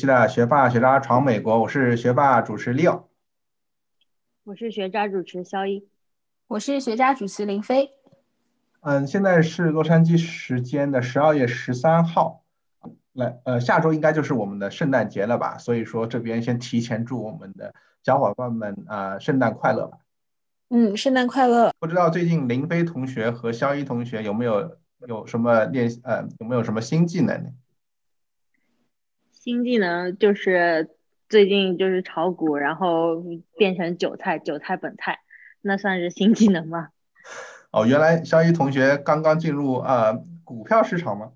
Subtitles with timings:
[0.00, 3.02] 期的《学霸学渣闯美国》，我是学霸主持 Leo。
[4.44, 5.86] 我是学渣主持肖一，
[6.46, 7.90] 我是学渣主持林飞。
[8.80, 12.44] 嗯，现在是洛杉矶时间的十二月十三号，
[13.12, 15.58] 来，呃，下周应该就是我们的圣诞节了吧？
[15.58, 19.98] 所以说这边先提前祝我们的小伙伴们啊、呃圣诞快乐吧。
[20.70, 21.74] 嗯，圣诞快乐！
[21.78, 27.50] 不知道最近林飞同学和肖一同学有没有有什么练呃有没有什么新技能呢？
[29.40, 30.90] 新技能就是
[31.28, 33.24] 最近就是炒股，然后
[33.56, 35.20] 变成韭菜，韭菜本菜，
[35.62, 36.90] 那算是新技能吗？
[37.72, 41.32] 哦，原来肖一同学刚刚进入呃股票市场吗？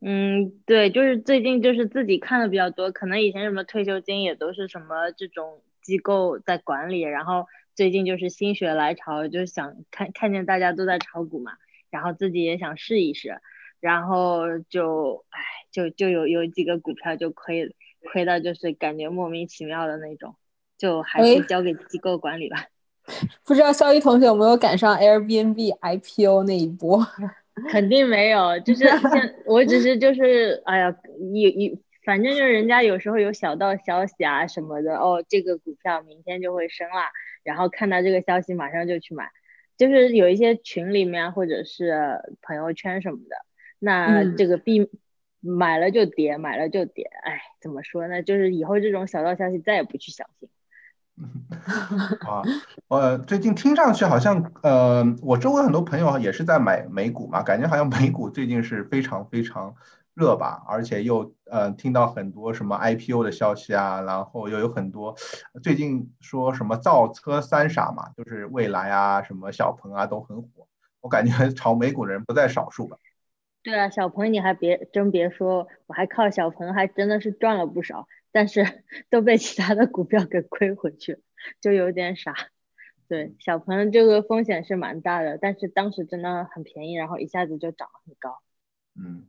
[0.00, 11.52] 嗯，对，就是最近就是自己看的比较多，可能以前什么退休金也都是什么这种机构在管理，然后最近就是心血来潮，就想看看见大家都在炒股嘛，
[11.90, 13.40] 然后自己也想试一试，
[13.80, 15.40] 然后就唉，
[15.72, 17.74] 就就有有几个股票就亏
[18.12, 20.36] 亏到就是感觉莫名其妙的那种，
[20.78, 22.66] 就还是哎交给机构管理吧。
[23.44, 27.04] 不知道肖一同学有没有赶上 Airbnb IPO 那一波？
[27.70, 30.96] 肯定没有，就是现我只是就是哎呀，
[31.34, 37.10] 有有，反正就是人家有时候有小道消息啊什么的，哦，这个股票明天就会升啦，
[37.42, 39.28] 然后看到这个消息马上就去买，
[39.76, 43.36] 就是有一些群里面或者是朋友圈什么的，
[43.78, 44.88] 那嗯这个币
[45.42, 48.22] 买了就跌，买了就跌，哎，怎么说呢？
[48.22, 50.48] 就是以后这种小道消息再也不去相信。
[52.26, 52.42] 啊，
[52.88, 59.74] 呃，最近听上去好像，呃，我周围很多朋友也是在买美股嘛，感觉好像美股最近是非常非常
[60.14, 65.14] 热吧，而且又呃听到很多什么 IPO 的消息啊，然后又有很多
[65.62, 70.66] 最近说什么造车三傻嘛，就是蔚来啊、什么小鹏啊都很火，
[71.00, 72.96] 我感觉 炒美股的人不在少数吧。
[73.62, 78.66] 对啊，小鹏你还别真别说，我还靠小鹏还真的是赚了不少，但是
[79.08, 81.20] 都被其他的股票给亏回去，
[81.60, 82.34] 就有点傻。
[83.08, 88.40] 对，小鹏这个风险是蛮大的，但是当时真的很便宜，然后一下子就涨得很高。
[88.98, 89.26] 嗯，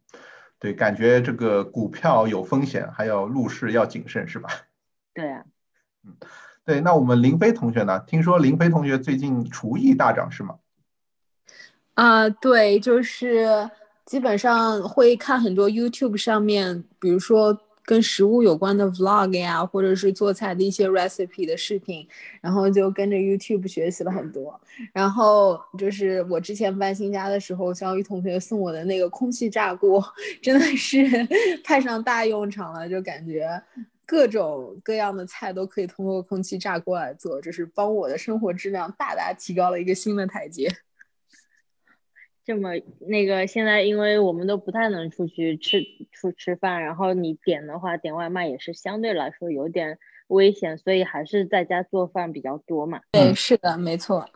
[0.58, 4.50] 对，感觉这个股票有风险，还有入市要谨慎，是吧？
[5.14, 5.46] 对啊，
[6.06, 6.16] 嗯
[6.66, 8.00] 对，那我们林飞同学呢？
[8.08, 10.60] 听说林飞同学最近厨艺大涨，是吗？
[11.94, 13.70] 啊、对，就是
[14.06, 22.08] 基本上会看很多 YouTube 上面，比如说跟食物有关的 Vlog 呀，或者是做菜的一些 recipe 的视频，
[22.42, 24.60] 然后就跟着 YouTube 学习了很多。
[24.92, 30.04] 然后就是我之前搬新家的时候，肖一同学送我的那个空气炸锅，
[30.42, 31.04] 真的是
[31.64, 33.50] 派上大用场了，就感觉。
[34.06, 40.70] 各种各样的菜都可以通过空气炸锅来做，就是帮我的生活质量大大提高了一个新的台阶。
[42.46, 45.82] 这么那个现在因为我们都不太能出去吃
[46.12, 53.00] 出吃饭，然后你点的话点外卖也是相对来说有点危险，所以还是在家做饭比较多嘛。
[53.12, 54.28] 对，是的，没错。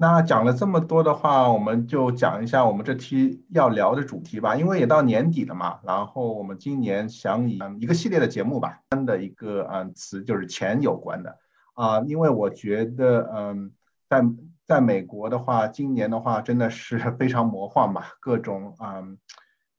[0.00, 4.54] 那讲了这么多的话，我们就讲一下我们这期要聊的主题吧。
[4.54, 11.36] 因为也到年底了嘛，然后我们今年想以嗯一个系列的节目吧，的一个嗯词就是钱有关的
[11.74, 13.70] 啊、因为我觉得嗯
[14.08, 14.20] 在
[14.68, 19.16] 在美国的话，今年的话真的是 非常魔幻吧，各种嗯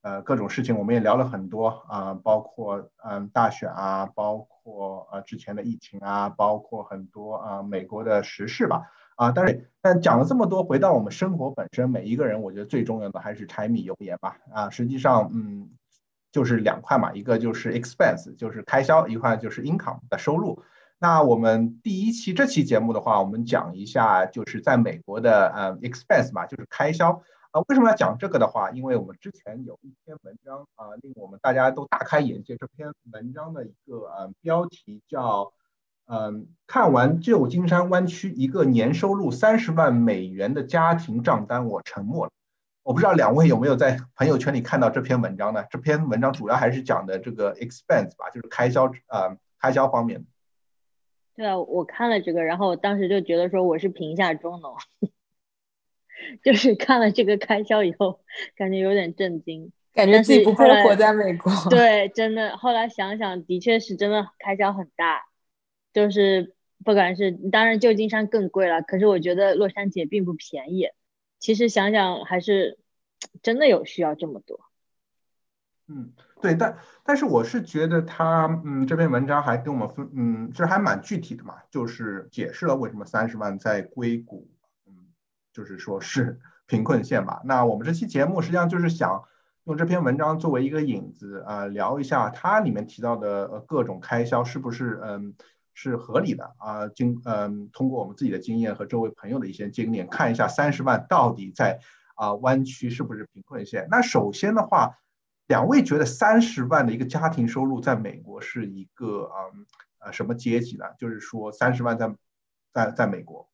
[0.01, 8.81] 呃各种事情我们也聊了很多啊、包括嗯大选啊，包括呃之前的疫情啊，包括很多啊、美国的时事吧。
[9.15, 14.37] 啊，但是但讲了这么多，回到我们生活本身，每一个人我觉得最重要的还是柴米油盐吧。
[14.51, 15.69] 啊，实际上，嗯，
[16.31, 20.63] 就是两块嘛，一个就是 expense，就是开销，一块就是 income 的收入。
[21.01, 27.21] 那我们第一期这期节目的话，我们讲一下就是在美国的呃 expense 嘛，就是开销。
[27.51, 28.69] 啊，为什么要讲这个的话？
[28.71, 32.57] 因为我们之前有一篇文章啊，令我们大家都大开眼界。
[32.57, 35.51] 这篇文章的一个呃标题叫
[36.05, 42.31] 嗯，看完旧金山湾区一个年收入三十万美元的家庭账单，我沉默了。
[42.83, 45.63] 我不知道两位有没有在朋友圈里看到这篇文章呢？
[45.71, 50.25] 这篇文章主要还是讲的这个 expense 吧，就是开销呃开销方面。
[51.39, 54.75] 对啊，我看了这个，然后我当时就觉得说我是贫下中农。
[56.43, 58.19] 就是看了这个开销以后，
[58.57, 59.71] 感觉有点震惊。
[59.93, 61.49] 感觉自己不配活在美国。
[61.69, 65.27] 对，真的，后来想想，的确是真的开销很大，
[65.93, 70.89] 就是不管是当然旧金山更贵了，可是我觉得洛杉矶也并不便宜。
[71.39, 72.79] 其实想想还是
[73.41, 74.59] 真的有需要这么多。
[75.87, 84.49] 嗯，对，但但是我是觉得他，嗯，这篇文章还跟我们分，嗯，这还蛮具体的嘛，就是解释了为什么三十万在硅谷，
[84.87, 84.93] 嗯，
[85.51, 87.41] 就是说是 贫困线吧。
[87.43, 89.25] 那我们这期节目实际上就是想
[89.65, 95.33] 用这篇文章作为一个引子，啊，聊一下它里面提到的各种开销是不是，嗯，
[95.73, 96.87] 是合理的啊？
[96.87, 101.81] 经，嗯，通过我们自己的经验和周围朋友的一些经验，看一下三十万到底在
[102.15, 103.89] 啊湾区是不是贫困线。
[103.91, 104.97] 那首先的话。
[105.49, 109.65] 两位觉得三十万的一个家庭收入在美国是一个嗯
[109.97, 110.85] 呃什么阶级呢？
[110.99, 112.15] 就是说三十万在
[112.71, 113.49] 在在美国，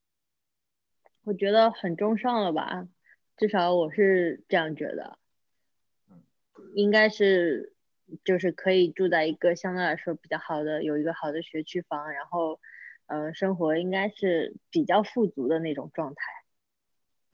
[1.23, 2.85] 我觉得很中上了吧，
[3.37, 5.17] 至少我是这样觉得，
[6.73, 7.73] 应该是
[8.25, 12.59] 就是可以住在一个相对来说比较好的，有一个好的学区房，然后
[13.07, 16.44] 呃生活应该是比较富足的那种状态。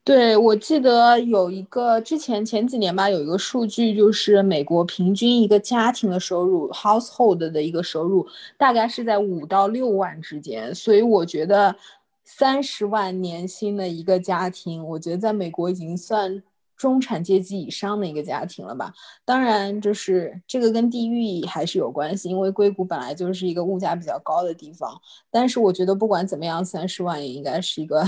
[0.04, 8.26] 对，我记得有一个之前前几年吧，有一个数据，就是美国平均一个家庭的收入 （household） 的一个收入，
[8.58, 10.74] 大概是在五到六万之间。
[10.74, 11.76] 所以我觉得
[12.24, 16.42] 三十万年薪的一个家庭，我觉得在美国已经算
[16.76, 18.92] 中产阶级以上的一个家庭了吧。
[19.24, 25.00] 当然，就是这个跟地域还是有关系，因为硅谷本来就是一个物价比较高的地方。
[25.30, 28.04] 但是我觉得不管怎么样，三十万也应该是一个。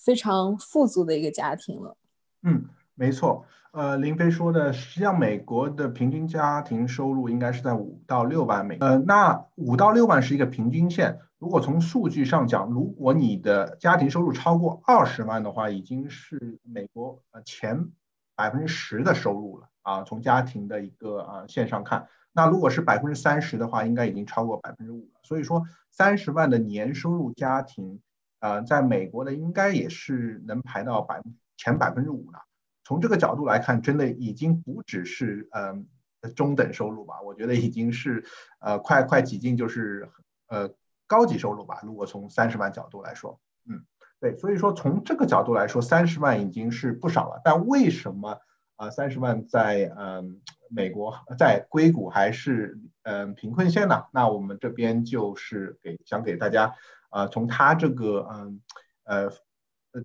[0.00, 1.96] 非常富足的一个家庭了。
[2.42, 2.64] 嗯，
[2.94, 3.44] 没错。
[3.72, 8.76] 呃，林飞说的，实际上美国的平均家庭收入应该是在五到六万美。
[8.80, 11.20] 呃，那五到六万是一个平均线。
[11.38, 17.90] 如果从数据上讲，如果你的家庭收入超过二十万的话，已经是美国呃前
[18.34, 20.02] 百分之十的收入了啊。
[20.02, 25.20] 从家庭的一个啊线上看，那如果是百分之三十的话，应该已经超过百分之五了。
[25.22, 28.00] 所以说，三十万的年收入家庭。
[28.40, 31.22] 呃，在美国呢应该也是能排到百
[31.56, 32.38] 前百分之五的。
[32.84, 37.20] 从这个角度来看，真的已经不只是呃中等收入吧？
[37.22, 38.24] 我觉得已经是
[38.58, 40.08] 呃快快挤进就是
[40.48, 40.70] 呃
[41.06, 41.80] 高级收入吧。
[41.84, 43.38] 如果从三十万角度来说，
[43.68, 43.84] 嗯，
[44.20, 47.40] 对，所以说从这个角度来说，三十万已经是不少了。
[47.44, 48.38] 但为什么
[48.76, 50.40] 啊三十万在嗯
[50.70, 54.06] 美国在硅谷还是嗯贫困线呢？
[54.12, 56.74] 那我们这边就是给想给大家。
[57.10, 58.60] 啊，从他这个嗯
[59.04, 59.30] 呃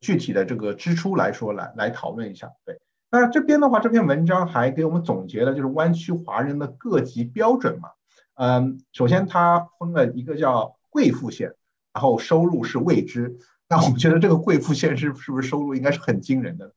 [0.02, 2.52] 具体的这个支出来说，来来讨论一下。
[2.66, 2.80] 对，
[3.10, 7.92] 那这边的话，这篇文章还给我们总结了就是湾区华人的各级标准嘛。
[8.34, 11.54] 嗯，首先它分了一个叫贵妇线，
[11.94, 13.38] 然后收入是未知。
[13.70, 16.74] 那我们觉得这个贵妇线是是不是收入应该是很惊人的？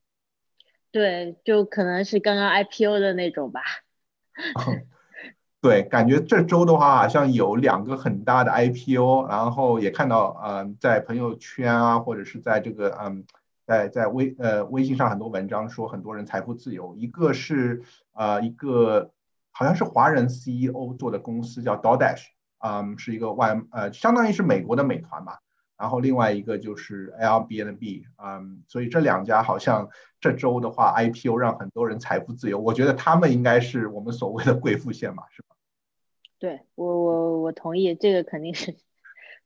[0.90, 3.60] 对，就可能是刚刚 IPO 的那种吧。
[5.60, 13.24] 对，感觉这周的话好像有两个很大的 IPO，然后也看到，嗯，在朋友圈啊，或者是在这个，嗯，
[13.66, 16.94] 在在微呃微信上很多文章说很多人财富自由。
[16.96, 17.82] 一个是
[18.12, 19.10] 呃一个
[19.50, 22.28] 好像是华人 CEO 做的公司叫 d o d a s h
[22.60, 25.40] 嗯，是一个外呃相当于是美国的美团吧。
[25.78, 29.88] 然后另外一个就是 Airbnb，嗯，所以这两家好像
[30.20, 35.54] 这周的话 IPO 让很多人财富自由，我觉得他们应该是我们所谓的贵妇线嘛，是吧？
[36.40, 38.76] 对我我我同意，这个肯定是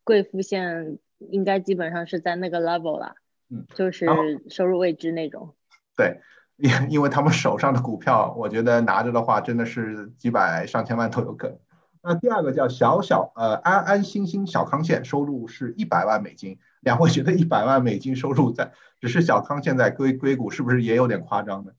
[0.04, 3.14] 贵妇线，应该基本上是在那个 level 了，
[3.50, 4.06] 嗯，就是
[4.48, 5.54] 收入未知那种。
[5.96, 6.20] 对，
[6.56, 11.58] 因因为他们手上的股票，我觉得拿着的话真的是几百上千万都有可能。
[12.04, 16.58] 那第二个叫小小呃安安心心小康县，收入是一百万美金。
[16.80, 21.72] 两位觉得一百万美金收入在只是小康现在硅硅谷是不是也有点夸张呢？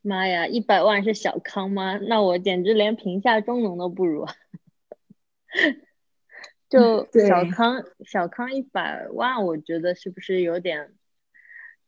[0.00, 1.98] 妈呀，一百万是小康吗？
[1.98, 4.26] 那我简直连贫下中农都不如。
[6.70, 10.94] 就小康小康一百万，我觉得是不是有点，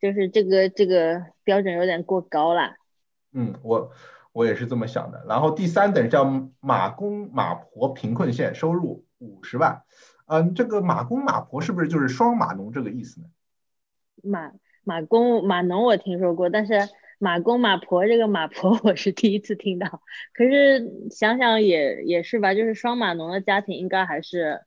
[0.02, 2.74] 就是这个这个标准有点过高了？
[3.32, 3.90] 嗯，我。
[4.32, 5.24] 我也是这么想的。
[5.28, 6.24] 然后第三等叫
[6.60, 9.82] 马公马婆贫困县，收入五十万。
[10.26, 13.26] 嗯，这个马公马婆是不是就是双马农这个意思呢？
[14.22, 14.52] 马
[14.84, 20.02] 马公马农我听说过，但是马公马婆这个马婆 我是第一次听到。
[20.32, 24.60] 可是想想也也是吧，就是双马农的家庭应该还是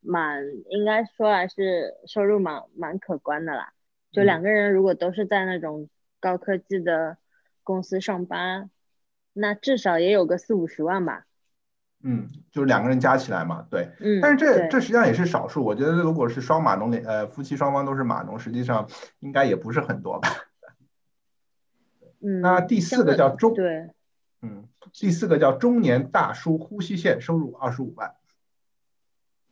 [0.00, 3.72] 蛮应该说来是收入蛮蛮可观的啦。
[4.10, 7.18] 就两个人如果都是在那种高科技的
[7.62, 8.70] 公司上班。
[9.34, 11.26] 那至少也有个四五十万吧，
[12.02, 18.88] 嗯，就是两个人加起来嘛，对，嗯，但是这这实际上也是少数，我觉得如果是双码农，呃，夫妻双方都是码农，实际上
[19.20, 20.28] 应该也不是很多吧。
[22.26, 23.90] 嗯，那第四个叫中，对，
[24.40, 28.14] 嗯，第四个叫中年大叔呼吸线，收入二十五万。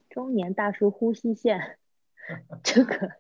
[0.08, 1.78] 中年大叔呼吸线，
[2.62, 3.10] 这个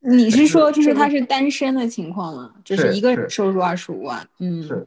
[0.00, 2.54] 你是说就是他是单身的情况吗？
[2.64, 4.86] 就是是一个人收入二十五万，嗯，是，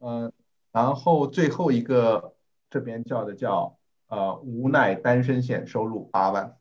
[0.00, 0.32] 嗯，
[0.72, 2.34] 然后最后一个
[2.68, 3.76] 这边叫的叫
[4.08, 6.56] 呃无奈单身线，收入八万，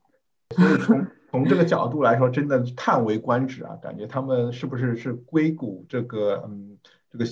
[0.55, 3.77] 所以从 从这个角度来说，真的叹为观止啊！
[3.81, 6.77] 感觉他们是不是是硅谷这个嗯
[7.11, 7.25] 这个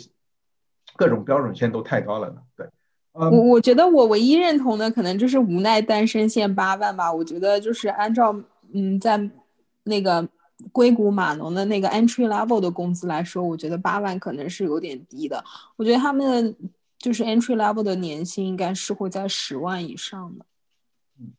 [0.95, 2.41] 各种标准线都太高了呢？
[2.55, 2.67] 对，
[3.13, 7.11] 我嗯，我觉得我唯一认同的可能就是无奈单身线八万吧。
[7.11, 8.35] 我觉得就是按照
[8.71, 9.19] 嗯在
[9.83, 10.29] 那个
[10.71, 15.43] 硅谷码农的那个 entry level 的工资来说，我觉得八万可能是有点低的。
[15.75, 16.55] 我觉得他们的
[16.97, 20.45] 就是 entry level 的年薪应该是会在十万以上的。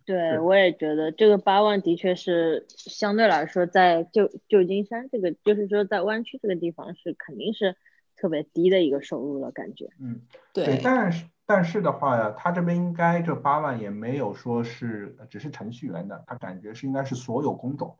[0.04, 7.76] 对我也觉得这个八万的确是相对来说，在旧旧金山这个，就是说在湾区这个地方是肯定是
[8.16, 9.88] 特别低的一个收入了，感觉。
[10.00, 10.20] 嗯，
[10.52, 17.96] 对，但是但是的话呀，他这边应该这八万也没有说是呃只是程序员的，他感觉是应该是所有工种。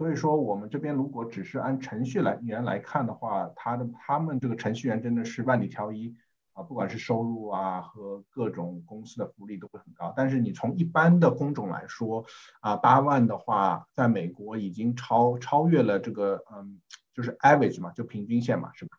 [0.00, 6.16] 所以说我们这边如果只是按程序来员来看的话，他的他们这个程序员真的是万里挑一
[6.54, 10.14] 啊，不管是收入啊和各种公司的福利都会很高。
[10.16, 12.24] 但是你从一般的工种来说
[12.60, 16.80] 啊，八万的话，在美国已经超超越了这个嗯，
[17.12, 18.96] 就是 average 嘛，就平均线嘛，是吧？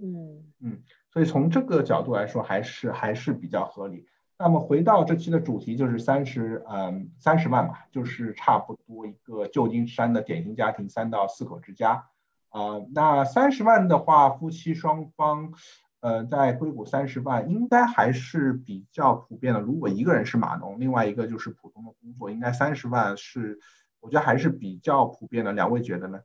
[0.00, 4.06] 嗯所以从这个角度来说，还是还是比较合理。
[4.38, 12.06] 那么回到这期的主题，就是三十嗯三十万吧，就是差不多一个旧金山的典型家庭，三到四口之家。
[12.50, 15.52] 啊、那三十万的话，夫妻双方，
[16.00, 19.60] 呃，在硅谷三十万应该还是比较普遍的。
[19.60, 23.58] 如果一个人是码农，另外一个就是普通的工作，应该三十万是，
[24.00, 25.52] 我觉得还是比较普遍的。
[25.52, 26.20] 两位觉得呢？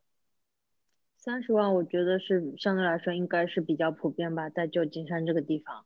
[1.17, 5.85] 三十万我觉得是相对来说应该是比较普遍吧，在旧金山这个地方。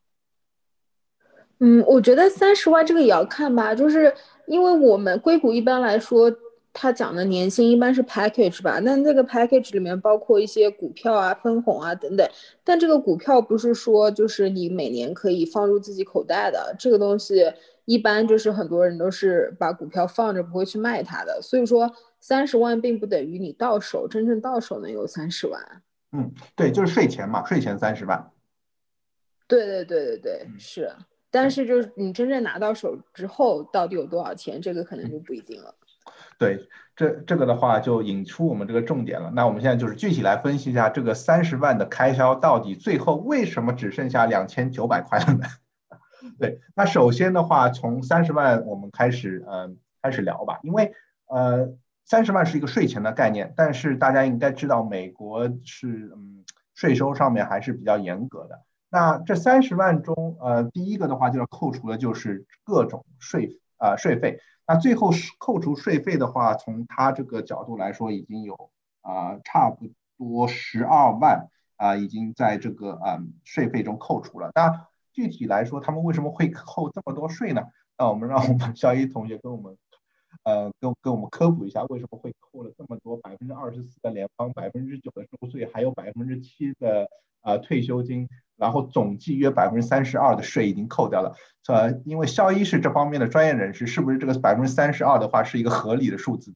[1.58, 4.12] 嗯，我觉得三十万这个也要看吧，就是
[4.46, 6.30] 因为我们硅谷一般来说，
[6.72, 12.28] 他讲的年薪一般是 package 吧，那这个 package 里面包括一些股票啊、分红啊等等，
[12.62, 17.50] 但这个股票不是说就是你每年可以放入自己口袋的，这个东西
[17.86, 25.82] 一般就是很多人都是把股票放着不会去卖它的，所以说三十万并不等于你到手真正到手能有三十万。
[26.12, 28.30] 嗯，对，就是税前嘛，税前三十万。
[29.48, 30.92] 对对对对对，嗯是，
[31.36, 35.74] 但是就是你真正拿到手之后，到底有多少钱，这个可能就不一定了。
[36.38, 36.66] 对，
[36.96, 39.30] 这这个的话就引出我们这个重点了。
[39.34, 45.46] 那我们现在就是具体来分析一下这个三十万的开销到底最后为什么只剩下两千九百块了呢？
[46.40, 50.94] 对，那首先的话，从三十万我们开始，呃，开始聊吧，因为
[51.26, 51.74] 呃，
[52.06, 58.62] 三十万是一个税前的概念，但是大家应该知道，美国是嗯税收上面还是比较严格的。
[58.88, 64.40] 那这三十万中，呃，第一个的话就要扣除的就是各种税、呃、税费。
[64.66, 68.70] 那最后扣除税费的话，从他这个角度来说，已经有
[69.02, 69.86] 啊、差不
[70.18, 74.50] 多十二万啊、已经在这个嗯税费中扣除了。
[74.54, 77.62] 那具体来说，他们为什么会扣这么多税呢？
[77.98, 79.76] 那我们让我们 肖一同学跟我们
[80.46, 87.08] 呃跟跟我们科普一下，为什么会扣了这么多百分之二十四的联邦、百分之九的州税，还有百分之七的
[87.42, 91.34] 呃退休金，然后总计约百分之三十二的税已经扣掉了。
[91.66, 96.54] 呃，因为肖一是这方面的专业人士，是不是这个百分之三十二的话是一个合理的数字？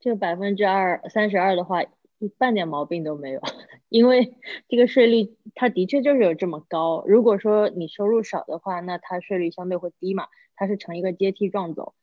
[0.00, 1.84] 这个百分之二三十二的话，
[2.18, 3.40] 一半点毛病都没有，
[3.88, 4.34] 因为
[4.68, 7.04] 这个税率它的确就是有这么高。
[7.06, 11.94] 如果说你收入少的话，那它税率相对会低嘛，它是呈一个阶梯状走。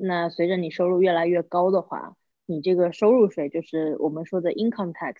[0.00, 5.16] 那随着你收入越来越高的话，你这个收入税就是我们说的 income tax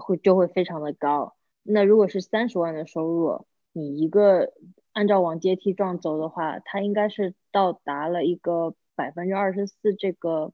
[0.00, 1.34] 会就会非常的高。
[1.62, 4.52] 那如果是三十万的收入，你一个
[4.92, 10.52] 按照往阶梯状走的话，它应该是到达了一个百分之二十四这个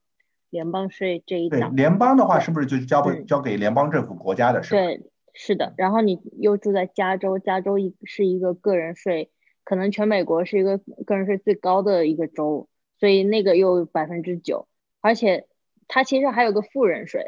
[0.50, 1.74] 联邦税这一对，档。
[1.74, 4.74] 联邦的话是不是就交给嗯交给联邦政府国家的是？
[4.74, 5.72] 对，是的。
[5.76, 9.30] 然后你又住在加州，加州一是一个个人税，
[9.64, 14.68] 可能全美国是一个个人税最高的一个州，所以那个又百分之九，
[15.00, 15.48] 而且
[15.88, 17.26] 它其实还有个富人税，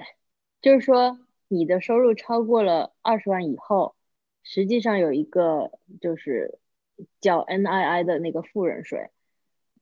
[0.63, 1.19] 就是说
[1.49, 3.95] 你的收入超过了二十万以后，
[4.43, 6.59] 实际上有一个就是
[7.21, 9.11] 叫 NII 的那个富人税。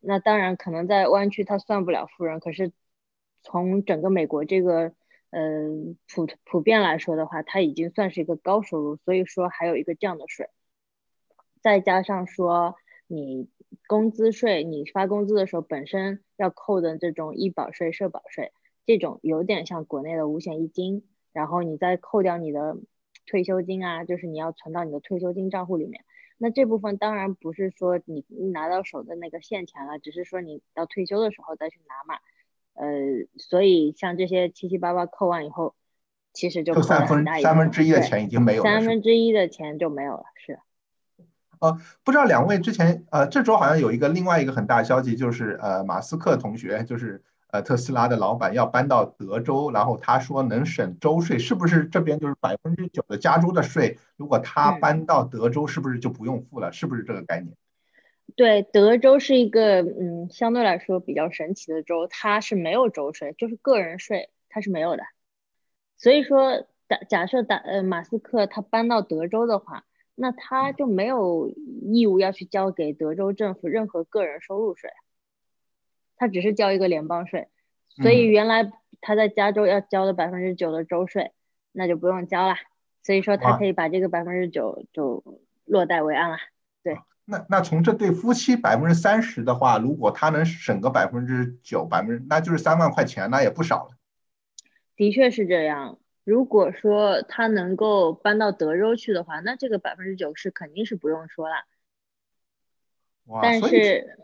[0.01, 2.73] 那当然，可能在湾区它算不了富人，可是
[3.43, 4.93] 从整个美国这个
[5.31, 5.41] 呃
[6.09, 10.51] 普普遍来说的话，它已经算是一个高收入，所以说还有一个这样的税，
[11.63, 13.49] 再加上说你
[13.87, 18.53] 工资税，你发工资的时候本身要扣的这种医保税、社保税，
[18.87, 22.79] 这种有点像国内的五险一金，然后你再扣掉你的
[23.27, 26.05] 退休金啊，就是你要存到你的退休金账户里面。
[26.39, 32.21] 那这部分当然不是说你你拿到手的那个现钱了，只是说你到退休的时候再去拿嘛。
[32.75, 32.89] 呃，
[33.39, 35.77] 所以像这些七七八八扣完以后，
[36.33, 40.59] 其实就就三分三分之一的钱已经没有了，三分之一的钱就没有了，是。
[42.03, 56.73] 不知道两位之前呃，这周好像有一个另外一个很大的消息，就是呃，马斯克同学就是呃特斯拉的老板要搬到德州，然后他说能省州税，是不是这边就是百分之九的加州的税，如果他嗯搬到德州，是不是就不用付了？
[56.73, 57.57] 是不是这个概念？
[58.37, 65.03] 对，德州是一个嗯相对来说比较神奇的州，它是没有州税，就是个人税它是没有的。
[65.99, 71.53] 所以说，假假设打呃马斯克他搬到德州的话，那他就没有
[71.83, 74.91] 义务要去交给德州政府任何个人收入税，
[76.17, 77.49] 他只是交一个联邦税。
[77.89, 81.33] 所以嗯原来他在加州要交的百分之九的州税，
[81.73, 82.55] 那就不用交了。
[83.03, 85.23] 所以说他可以把这个百分之九就
[85.65, 86.39] 落袋为安了。
[86.83, 93.97] 对那那从这对夫妻百分之三十的话，如果他能省个百分之九，百分之那就是三万块钱，那也不少了。
[94.97, 95.99] 的确是这样。
[96.25, 101.57] 如果说他能够搬到德州去的话，那这个百分之九十肯定是不用说了。
[103.27, 104.19] 哇，但是，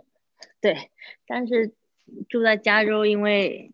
[0.61, 0.91] 对，
[1.27, 1.75] 但是
[2.29, 3.73] 住在加州，因为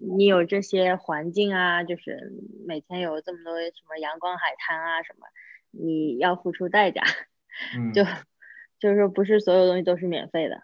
[0.00, 2.32] 你有这些环境啊，就是
[2.66, 5.26] 每天有这么多什么阳光海滩啊什么，
[5.70, 7.02] 你要付出代价，
[7.76, 8.04] 嗯 就
[8.78, 10.62] 就是说不是所有东西都是免费的。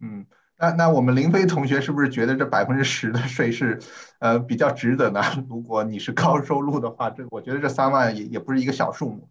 [0.00, 0.26] 嗯，
[0.58, 3.78] 那那我们林飞同学是不是觉得这百分之十的税是
[4.20, 5.20] 呃比较值得呢？
[5.48, 9.28] 如果你是高收入的话，这我觉得这三万也也不是一个小数目。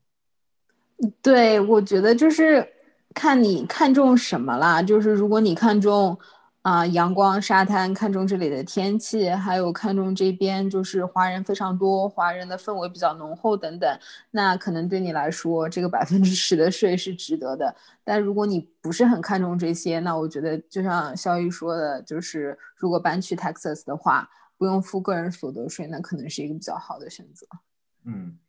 [1.21, 2.65] 对，我觉得就是
[3.13, 4.81] 看你看中什么啦。
[4.81, 6.17] 就是如果你看中
[6.65, 13.99] 啊、阳光、沙滩，看中这里的天气，还有看中这边就是华人非常多，华人的氛围比较浓厚等等，
[14.31, 17.75] 那可能对你来说这个百分之十的税是值得的。
[18.03, 27.45] 但如果你不是很看重这些，那我觉得就像肖毅说的，就是如果搬去 Texas 的话，不用付个人所得税，那可能是一个比较好的选择。
[28.05, 28.39] 嗯，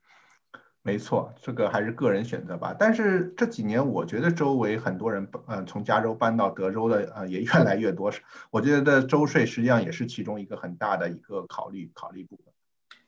[0.86, 2.72] 没错，这个还是个人选择吧。
[2.78, 8.12] 但是这几年，我觉得周围很多人，呃，从加州搬到德州的，呃，也越来越多。
[8.52, 12.44] 我觉得州税实际上也是其中一个很大的一个考虑考虑部分。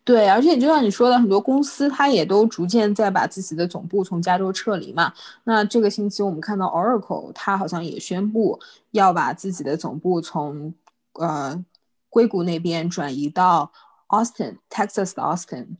[0.03, 5.12] 对，而且就像你说的，很多公司它也都逐渐在把自己的总部从加州撤离嘛。
[5.45, 8.59] 那这个星期我们看到 Oracle，它好像也宣布
[8.91, 10.75] 要把自己的总部从
[11.12, 11.64] 呃
[12.11, 13.71] 硅谷那边转移到
[14.09, 15.77] Austin，Texas 的 Austin。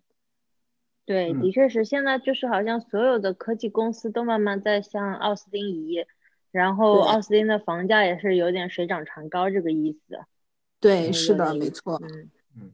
[1.09, 6.05] 对，嗯的确是，现在就是好像所有的科技公司都慢慢在向奥斯汀移，
[6.51, 10.21] 然后奥斯汀的房价也是有点水涨船高这个意思。
[10.79, 11.99] 对，嗯是的，没错。
[12.55, 12.73] 嗯，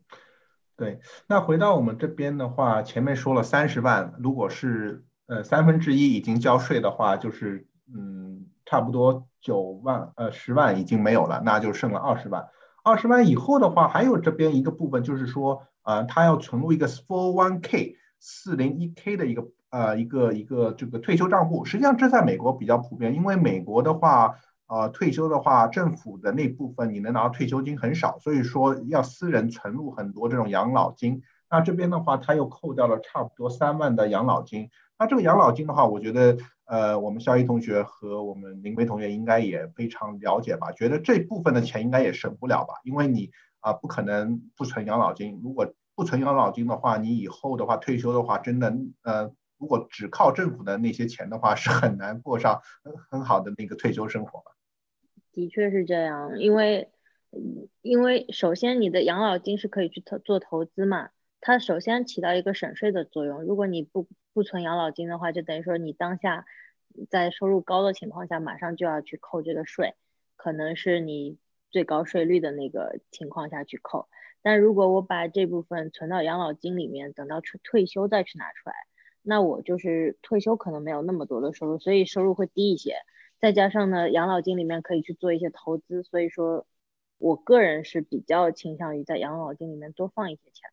[0.77, 12.49] 对，那回到我们这边的话，前面说了三十万，如果是呃三分之一已经交税的话，就是嗯差不多九万呃十万已经没有了，那就剩了二十万。
[12.83, 21.67] 二十万以后的话，还有这边一个部分就是说，呃，他要存入一个 four one k 四零一 k 的一个呃一个一个这个退休账户。
[21.67, 24.37] 实际上这在美国比较普遍，因为美国的话。
[24.67, 31.21] 呃，退休的话，政府的那部分你能拿到退休金很少，所以说要私人存入很多这种养老金。
[31.51, 34.71] 那这边的话，他又扣掉了差不多三万的养老金。
[34.99, 40.73] 那这个养老金的话，我觉得，呃，我们肖一同学和我们林飞同学应该也非常了解吧？
[40.73, 42.73] 觉得这部分的钱应该也省不了吧？
[42.85, 45.41] 因为你啊、不可能不存养老金。
[45.43, 54.43] 如果不存养老金的话，你以后的话退休的话，真的，呃，如果只靠政府的那些钱的话，是很难过上很很好的那个退休生活
[55.33, 55.49] 的。
[55.49, 56.91] 确是这样，因为
[57.83, 63.43] 因为首先你的养老金是可以去投做投资嘛，它首先起到一个省税的作用。
[63.43, 66.45] 如果你不不存养老金的话，就等于说你当下
[67.09, 69.95] 在收入高的情况下，马上就要去扣这个税，
[70.37, 71.39] 可能是你
[71.71, 74.09] 最高税率的那个情况下去扣。
[74.45, 78.75] 但如果我把这部分存到养老金里面，等到退退休再去拿出来，
[79.23, 82.97] 那我就是退休可能没有那么多的收入，所以收入会低一些。
[83.41, 86.67] 再加上呢，养老金里面可以去做一些投资，所以说，
[87.17, 90.71] 我个人是比较倾向于在养老金里面多放一些钱。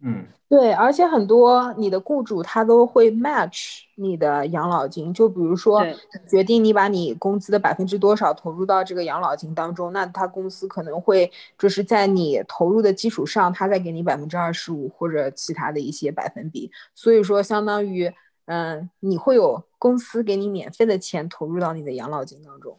[0.00, 5.84] 嗯，对，而且很多你的雇主他都会 match 你的养老金，就比如说
[6.28, 18.12] 决定你把你工资的百分之多少投入到这个养老金当中，那他公司可能会就是在你投入的基础上，他再给你百分之二十五或者其他的一些百分比，所以说相当于
[18.44, 22.78] 嗯，你会有公司给你免费的钱投入到你的养老金当中。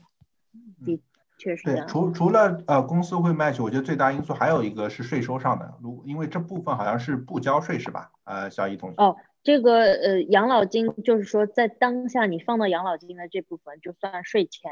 [0.85, 0.99] 对，
[1.39, 1.83] 确实对。
[1.87, 8.11] 除除了呃公司会 match，我觉得最大因素还有一个是税收上的，如因为这部分好像是不交税是吧？
[8.25, 8.95] 呃，小易同学。
[8.97, 14.71] 哦，这个呃养老金就是说，在当下你放到养老金的这部分就算税前，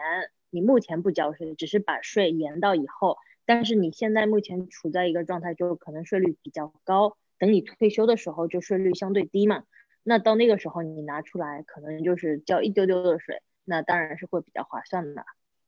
[0.51, 3.17] 你目前不交税，只是把税延到以后。
[3.45, 9.63] 但是你现在目前处在一个状态，就可能税率比较高，等你退休的时候就税率相对低嘛。
[10.03, 15.23] 那到那个时候你拿出来，可能就是交一丢丢的税，那当然是会比较划算的，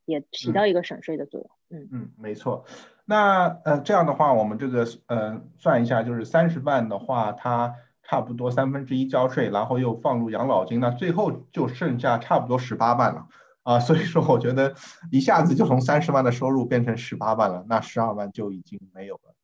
[0.09, 1.49] 也起到一个省税的作用。
[1.69, 2.65] 嗯，嗯，没错。
[3.05, 13.27] 那呃这样的话，我们这个呃算一下，就是三十万的话，它差不多三分之一交税，然后又放入养老金，那最后就剩下差不多十八万了。
[13.63, 14.73] 啊，所以说我觉得
[15.11, 19.35] 一下子就从三十万的收入变成十八万了，那十二万就已经没有了。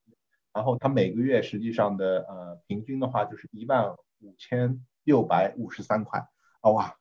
[0.51, 6.25] 然后他每个月实际上的呃平均的话就是一万五千六百五十三块
[6.62, 6.95] 啊，哇，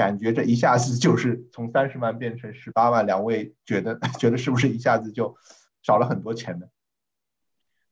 [0.00, 5.36] 感觉这一下子就是从三十万变成十八万，两位觉得 觉得是不是一下子就
[5.82, 6.68] 少了很多钱呢？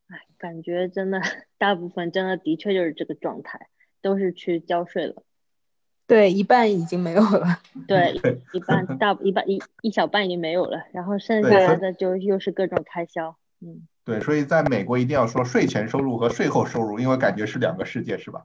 [0.08, 1.20] 哎，感觉真的
[1.58, 3.68] 大部分真的的确就是这个状态，
[4.00, 5.22] 都是去交税了。
[6.06, 7.60] 对，一半已经没有了。
[7.86, 13.36] 对对，一半大一半一一小半已经没有了，然后剩下来的就又是各种开销。
[13.60, 18.44] 嗯，对，所以在美国一定要说税前收入和税后收入，因为感觉是两个世界，是吧？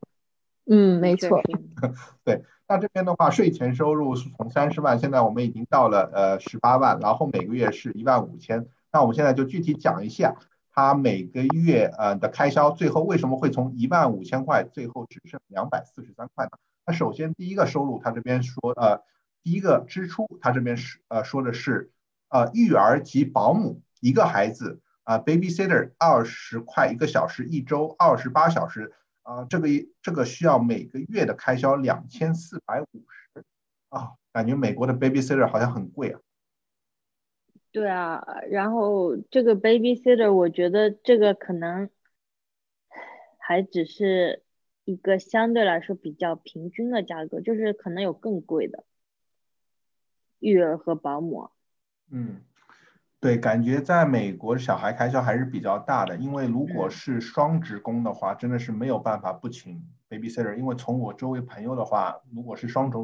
[0.66, 1.42] 嗯，没错。
[1.42, 8.66] 确实那这边的话，税前收入是从三十万，现在我们已经到了呃十八万，然后每个月是一万五千。
[8.92, 10.36] 那我们现在就具体讲一下，
[10.72, 16.52] 它每个月呃的开销，最后为什么会从一万五千块，最后只剩两百四十三块呢？
[16.88, 19.04] 那首先第一个收入，它这边说呃
[19.44, 21.92] 第一个支出，它这边是呃说的是
[22.30, 28.94] 呃育儿及保姆一个孩子啊、babysitter 二十块一个小时，一周二十八小时。
[29.24, 33.44] 啊，这个一这个需要每个月的开销两千四百五十
[33.90, 36.20] 啊，感觉美国的 babysitter 好像很贵啊。
[37.72, 41.90] 对啊，然后这个 babysitter，我觉得这个可能
[43.40, 44.44] 还只是
[44.84, 48.84] 一个相对来说比较平均的价格，就是可能有更贵的
[50.40, 51.50] 育儿和保姆。
[52.12, 52.42] 嗯，
[53.24, 62.98] 对，感觉在美国小孩开销还是比较大的，因为如果嗯是双职工的话，真的是没有办法不请 babysitter，因为从我周围朋友的话，如果是双职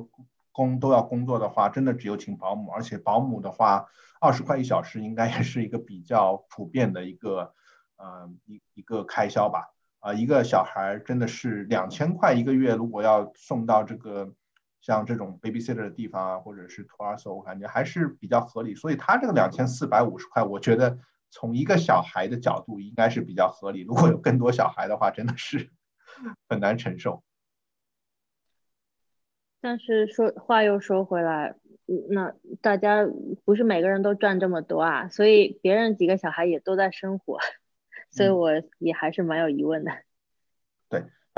[0.52, 3.86] 工都要工作的话，真的只有请保姆，而且保姆的话，
[4.20, 7.54] 二十块一小时应该也是一个比较普遍的一个
[7.96, 9.72] 呃一一个开销吧。
[10.02, 14.34] 啊、一个小孩真的是两千块一个月，如果要送到这个
[14.82, 18.76] 像这种 babysitter 的地方啊，或者是托儿所，我感觉还是比较合理。
[18.76, 20.98] 所以他这个两千四百五十块，我觉得
[21.30, 23.82] 从一个小孩的角度应该是比较合理。
[23.82, 25.70] 如果有更多小孩的话，真的是
[26.48, 27.24] 很难承受。
[29.62, 31.56] 但是说话又说回来，
[31.88, 33.06] 嗯那大家
[33.44, 37.40] 不是每个人都赚这么多啊，所以别人几个小孩也都在生活，
[38.10, 39.92] 所以嗯我也还是蛮有疑问的。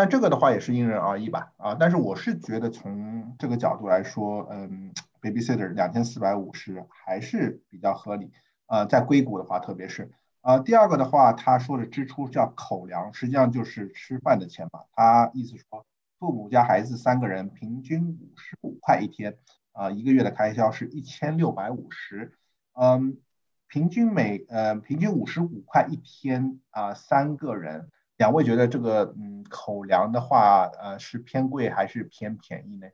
[0.01, 8.31] 但这个的话也是因人而异吧，啊，但是我是觉得从这个角度来说，嗯，babysitter 两千四百五十还是比较合理，
[8.65, 10.09] 啊，在硅谷的话，特别是，
[10.41, 15.85] 啊，第二个的话，他说的支出叫口粮，实际上就是吃饭的钱嘛，他意思说，
[16.17, 19.37] 父母加孩子三个人平均五十五块一天，
[19.71, 22.33] 啊，一个月的开销是一千六百五十，
[22.73, 23.19] 嗯，
[23.67, 27.91] 平均每呃平均五十五块一天啊，三个人。
[28.21, 32.87] 两位觉得这个嗯口粮的话，呃是偏贵还是偏便宜呢？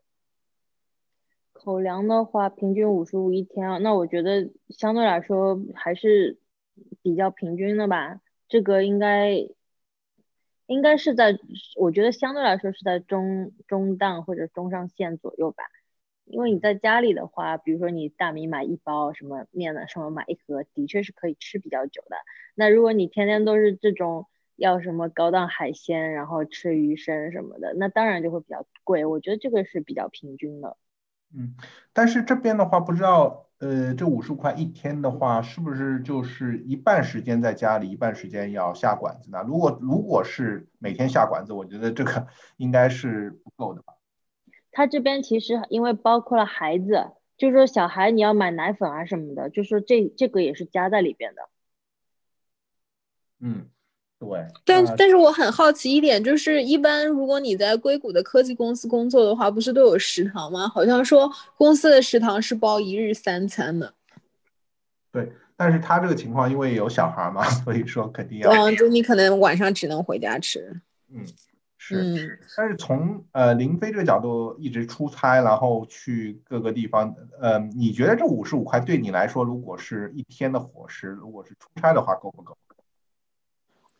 [1.51, 6.39] 口粮的话，平均五十五一天啊，那我觉得相对来说还是
[7.01, 8.21] 比较平均的吧。
[8.47, 9.33] 这个应该
[10.65, 11.37] 应该是在，
[11.75, 15.65] 我觉得相对来说是在中中档或者中上线左右吧。
[16.23, 22.15] 因为你在家里的话，比如说你大米买一包什么面的，什么买一盒，的确是可以吃比较久的。
[22.55, 24.25] 那如果你天天都是这种
[24.57, 29.05] 要什么高档海鲜，然后吃鱼生什么的，那当然就会比较贵。
[29.05, 30.75] 我觉得这个是比较平均的。
[31.33, 31.55] 嗯，
[31.93, 39.43] 但是这边的话，不知道呃这五十块一天的话，是不是就是一半时间在家里，一半时间要下馆子呢？
[39.45, 43.93] 如果如果是每天下馆子，我觉得这个应该是不够的吧。
[44.71, 51.49] 他这边其实因为包括了孩子，就是说小孩你要买奶粉啊什么的，就是说这这个也是加在里边的。
[53.39, 53.69] 嗯，
[54.19, 54.45] 对。
[54.65, 60.67] 但那但是我很好奇一点，就是一般如果你在硅谷的科技公司工作的话，不是都有食堂吗？
[60.67, 63.93] 好像说公司的食堂是包一日三餐的。
[65.11, 68.51] 对，但是他这个情况，因为有小孩嘛， 所以说肯定要。
[68.51, 70.81] 嗯，就你可能晚上只能回家吃。
[71.11, 71.25] 嗯，
[71.77, 72.01] 是。
[72.01, 82.57] 嗯但是从呃林飞这个角度一直出差，然后去各个地方，呃，你觉得这五十五块对你来说，如果是一天的伙食，如果是出差的话，够不够？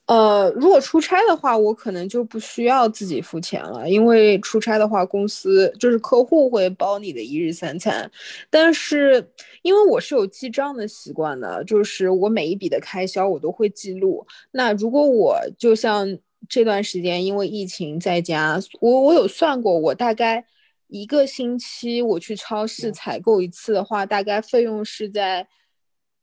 [0.07, 8.09] 呃，如果出差的话，我可能就不需要自己付钱了，因为出差的话，公司就是客户会包你的一日三餐。
[8.49, 9.29] 但是
[9.63, 14.25] 因为我是有记账的习惯的，就是我每一笔的开销我都会记录。
[14.51, 16.07] 那如果我就像
[16.47, 20.45] 这段时间因为疫情在家，我我有算过，我大概
[20.87, 25.45] 一个星期我去超市采购一次的话，大概费用是在。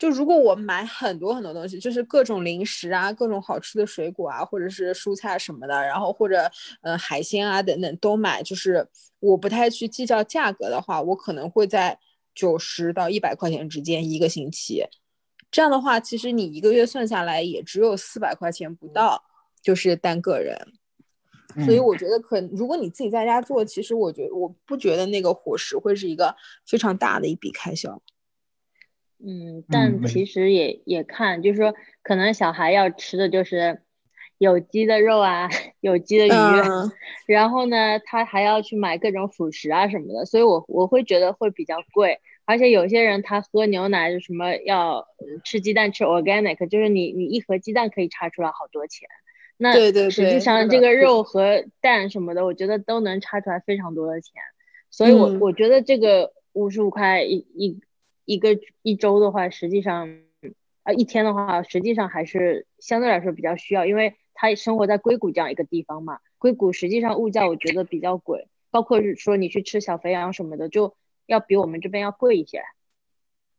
[0.04, 6.50] 就如果我买很多很多东西，就是各种零食啊，各种好吃的水果啊，或者是蔬菜什么的，然后或者
[6.82, 8.86] 呃海鲜啊等等都买，就是
[9.18, 11.98] 我不太去计较价格的话，我可能会在
[12.34, 14.84] 九十到一百块钱之间一个星期。
[15.50, 19.24] 这样的话，其实你一个月算下来也只有四百块钱不到，
[19.62, 20.54] 就是单个人。
[21.64, 26.36] 所以嗯我觉得可，如果你自己在家做，其实我觉得我不觉得那个伙食会是一个
[26.66, 28.02] 非常大的一笔开销。
[29.26, 33.80] 嗯，但其实也也看，就是说，可能小孩要吃的就是
[34.36, 35.48] 有机的肉啊，
[35.80, 36.92] 有机的鱼，嗯
[37.26, 42.20] 然后呢，他还要去买各种辅食啊什么的，所以我我会觉得会比较贵。
[42.46, 45.06] 而且有些人他喝牛奶就什么要呃
[45.44, 49.08] 吃鸡蛋吃 organic，就是你你一盒鸡蛋可以差出来好多钱。
[49.56, 54.34] 那对对实际上这个肉和蛋什么的，我觉得都能差出来非常多的钱。
[54.90, 57.80] 所以我，嗯我觉得这个五十五块一一
[58.24, 60.08] 一个一周的话，实际上
[60.82, 66.18] 啊一天的话，实际上还是相对来说比较需要，因为他生活在硅谷这样一个地方嘛。
[66.38, 70.94] 硅谷实际上物价我觉得比较贵，包括是说你去吃小肥羊什么的，就
[71.26, 72.62] 要比我们这边要贵一些。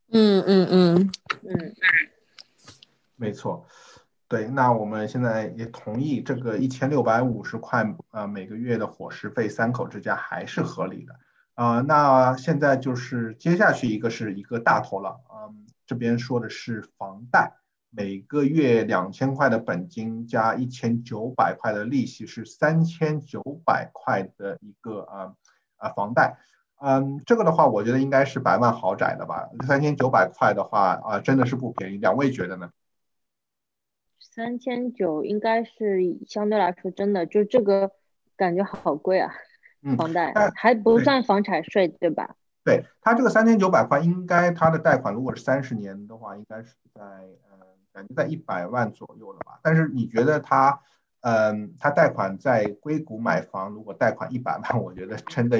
[0.08, 1.10] 嗯嗯嗯，
[1.42, 1.74] 嗯，
[3.16, 3.66] 没错，
[4.28, 11.12] 对，那我们现在也同意这个一千六百五十块，呃，每个月的伙食费三口之家还是合理的。
[11.56, 17.54] 啊、那现在就是接下去一个是一个大头了，嗯，这边说的是房贷，
[17.88, 25.34] 每个月两千块的本金加一千九百块的利息是三千九百块的一个啊
[25.78, 26.36] 啊、房贷。
[26.78, 29.48] 嗯，这个的话，我觉得应该是百万豪宅的吧。
[29.66, 31.96] 三千九百块的话，啊、真的是不便宜。
[31.96, 32.70] 两位觉得呢？
[34.20, 37.92] 三千九应该是相对来说真的，就这个
[38.36, 39.32] 感觉好贵啊，
[39.94, 42.34] 房贷但还不算房产税，对吧？
[42.64, 47.58] 对，他这个三千九百块，应该他的贷款如果是三十年的话，应该是在呃，
[47.92, 49.60] 感觉在一百万左右了吧。
[49.62, 50.80] 但是你觉得他，
[51.20, 55.58] 嗯、他贷款在硅谷买房，如果贷款一百万，我觉得真的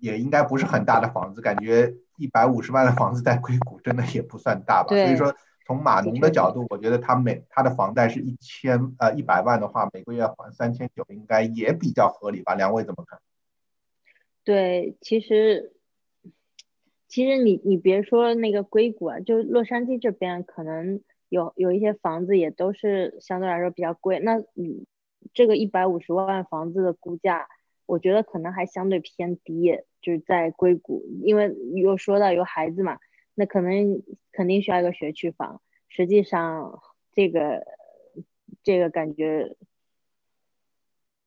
[0.00, 4.88] 也应该不是很大的房子，感觉一百五十万的房子在硅谷真的也不算大吧。
[4.88, 5.32] 所以说，
[5.64, 12.56] 从码农的角度，我觉得他每他的房贷是一千呃一百万的话，每个月还三千九，应该也比较合理吧？
[12.56, 13.16] 两位怎么看？
[14.46, 15.72] 对，其实
[17.08, 24.20] 其实你你别说那个硅谷啊，就洛杉矶这边可能有有一些房子也都是相对来说比较贵。
[24.20, 24.86] 那你
[25.34, 27.48] 这个一百五十万房子的估价，
[27.86, 33.00] 我觉得可能还相对偏低，就是在硅谷，因为又说到有孩子嘛，
[33.34, 35.60] 那可能肯定需要一个学区房。
[35.88, 36.80] 实际上，
[37.10, 37.66] 这个
[38.62, 39.56] 这个感觉，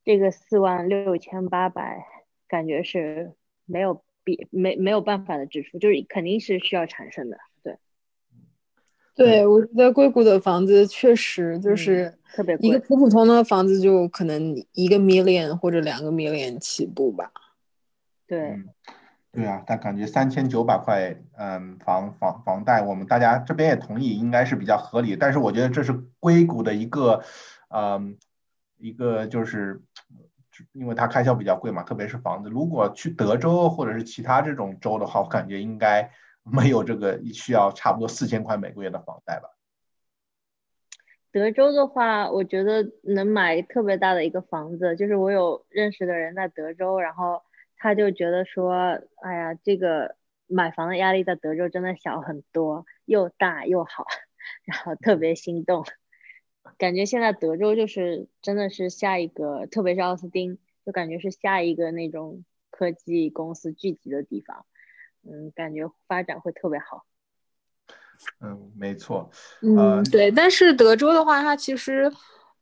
[0.05, 2.05] 这个四万六千八百，
[2.49, 3.31] 感觉是
[3.65, 7.37] 没有比没没有办法的支出，就是肯定是需要产生的。
[7.63, 7.77] 对，
[9.15, 12.69] 对，我觉得硅谷的房子确实就嗯是特别贵。
[12.69, 17.31] 一个普普通通的房子就可能一个 million 或者两个 million 起步吧。
[18.25, 18.69] 对，嗯，
[19.31, 25.15] 对啊，但感觉三千九百块，嗯，房房房贷，我们大家这边也同意，应该是比较合理。
[25.15, 27.23] 但是我觉得这是硅谷的一个，
[27.69, 28.17] 嗯，
[28.77, 29.81] 一个就是，
[30.73, 32.49] 因为它开销比较贵嘛，特别是房子。
[32.49, 36.11] 如果去德州或者是其他这种州的话，我感觉应该
[36.43, 39.49] 没有这个需要差不多四千块每个月的房贷吧。
[41.31, 47.43] 德州的话，我觉得能买特别大的一个房子，就是我有认识的人在德州，然后
[47.77, 50.15] 他就觉得说，哎呀，这个
[50.47, 54.07] 买房的压力在德州真的小很多，又大又好，
[54.65, 55.85] 然后特别心动。
[56.77, 64.65] 感觉现在德州就是真的是下一个，特别是奥斯汀，就感觉是下一个那种科技公司聚集的地方，
[65.23, 67.05] 嗯，感觉发展会特别好。
[68.41, 69.29] 嗯，没错。
[69.61, 72.11] 嗯，对，但是德州的话，它其实，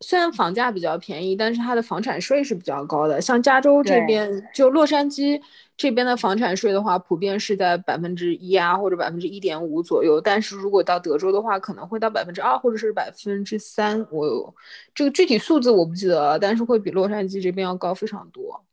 [0.02, 3.20] 虽然房价比较便宜，但是它的房产税是比较高的。
[3.20, 5.42] 像加州这边，就洛杉矶
[5.76, 10.22] 这边的房产税的话，普遍是在百分之一啊，或者百分之一点五左右。
[10.22, 14.06] 但是如果到德州的话，可能会到百分之二或者是百分之三。
[14.12, 14.54] 我
[14.94, 18.64] 这个具体数字我不记得了，但是会比洛杉矶这边要高非常多。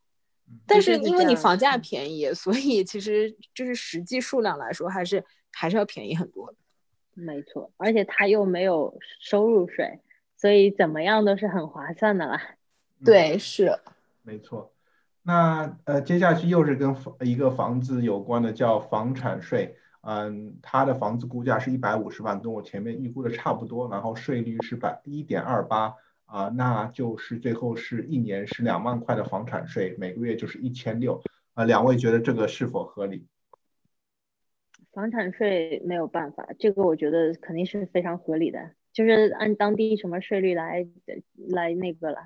[0.67, 6.57] 但是因为你房价便宜，所以其实就是实际数量来说，还是还是要便宜很多的。
[7.15, 9.99] 没错，而且它又没有收入税，
[10.37, 12.41] 所以怎么样都是很划算的啦。
[13.05, 13.79] 对，是。
[14.23, 14.73] 没错，
[15.23, 19.77] 那呃，接下去又是跟房一个房子有关的，叫房产税。
[20.07, 25.95] 嗯，他的房子估价是一百五十万，跟我前面预估的差不多，然后税率是百一点二八
[26.27, 31.23] 啊，那就是最后是一年是两万块的房产税，每个月就是一千六
[31.55, 31.65] 啊。
[31.65, 33.27] 两位觉得这个是否合理？
[34.93, 40.87] 房产税没有办法，这个我觉得肯定是非常合理的，就是按当地什么税率来
[41.51, 42.19] 来那个了，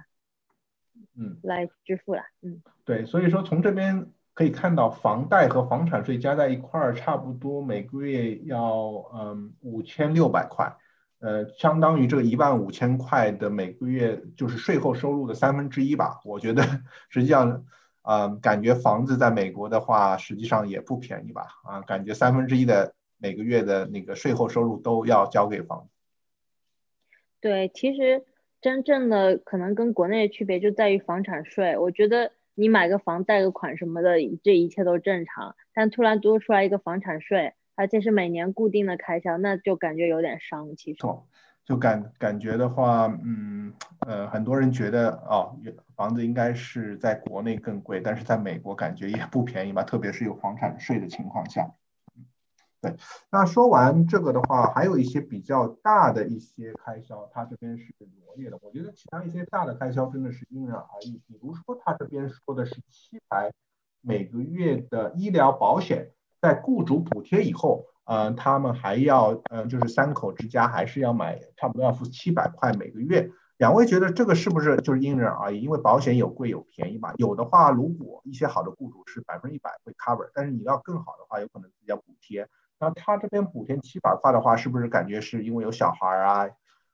[1.16, 10.76] 嗯，来支付了，嗯，对，所以说从这边可以看到，房贷和房产税加在一块儿，差不多每个月要嗯五千六百块，
[11.20, 16.20] 呃，相当于这个一万五千块的每个月就是税后收入的三分之一吧。
[16.24, 16.62] 我觉得
[17.08, 17.64] 实际上，
[18.02, 21.46] 啊、感觉房子在美国的话，实际上也不便宜吧？
[21.64, 25.97] 啊，感觉三分之一的每个月的那个税后收入都要交给房子。
[27.40, 28.24] 对，其实
[28.60, 40.98] 真正的可能跟国内的区别就在于房产税，我觉得你买个房贷个款什么的，这一切都正常，但突然多出来一个房产税，而且是每年固定的开销，那就感觉有点伤，其实。
[40.98, 41.28] 错，
[41.64, 45.56] 就感感觉的话，嗯，呃，很多人觉得哦，
[45.94, 51.70] 房子应该是在国内更贵，但是在美国感觉也不便宜吧，特别是有房产税的情况下。
[52.80, 52.96] 对，
[53.30, 57.92] 那说完这个的话，还有一些比较大的一些开销，它这边是
[58.24, 58.58] 罗列的。
[58.62, 61.20] 我觉得其他一些大的开销真的是因人而异。
[61.26, 63.52] 比如说，他这边说的是七百
[64.00, 73.28] 每个月的医疗保险，在雇主补贴以后，呃，他们还要，呃，就是三口之家还是要买，差不多要付七百块每个月。
[73.56, 75.60] 两位觉得这个是不是就是因人而异？
[75.62, 77.12] 因为保险有贵有便宜嘛。
[77.16, 82.48] 有的话，如果一些好的雇主是百分之一百会 cover，但是你要更好的话，有可能自己要补贴。
[82.80, 86.48] 那他这边补贴七百块的话，是不是感觉是因为有小孩啊，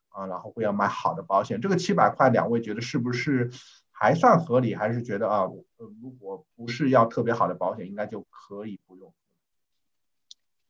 [0.09, 1.61] 啊，然后会要买好的保险？
[1.61, 3.51] 这个七百块，两位觉得是不是
[3.91, 4.75] 还算合理？
[4.75, 9.13] 还是觉得啊，如果不是要特别好的保险，应该就可以不用？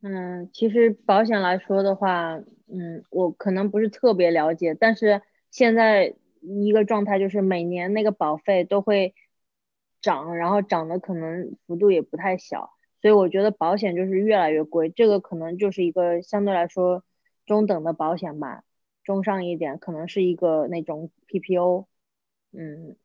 [0.03, 2.35] 嗯，其实保险来说的话，
[2.67, 9.15] 嗯，我可能不是特别了解，但是现在一个状态就是每年那个保费都会
[10.03, 12.75] 涨，然后涨的可能幅度也不太小，
[13.05, 17.05] 所以我觉得保险就是越来越贵，这个可能就是一个相对来说
[17.45, 18.65] 中等的保险吧，
[19.03, 21.85] 中上一点可能是一个那种 PPO，
[22.53, 22.97] 嗯，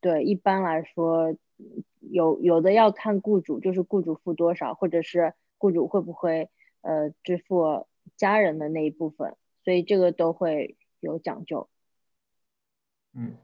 [0.00, 1.34] 对，一般来说
[1.98, 5.34] 有有的要看雇主，就是雇主付多少，或者是。
[5.60, 6.48] 雇主会不会
[6.82, 11.68] 呃支付家人的那一部分，所以这个都会有讲究。
[13.12, 13.38] 嗯，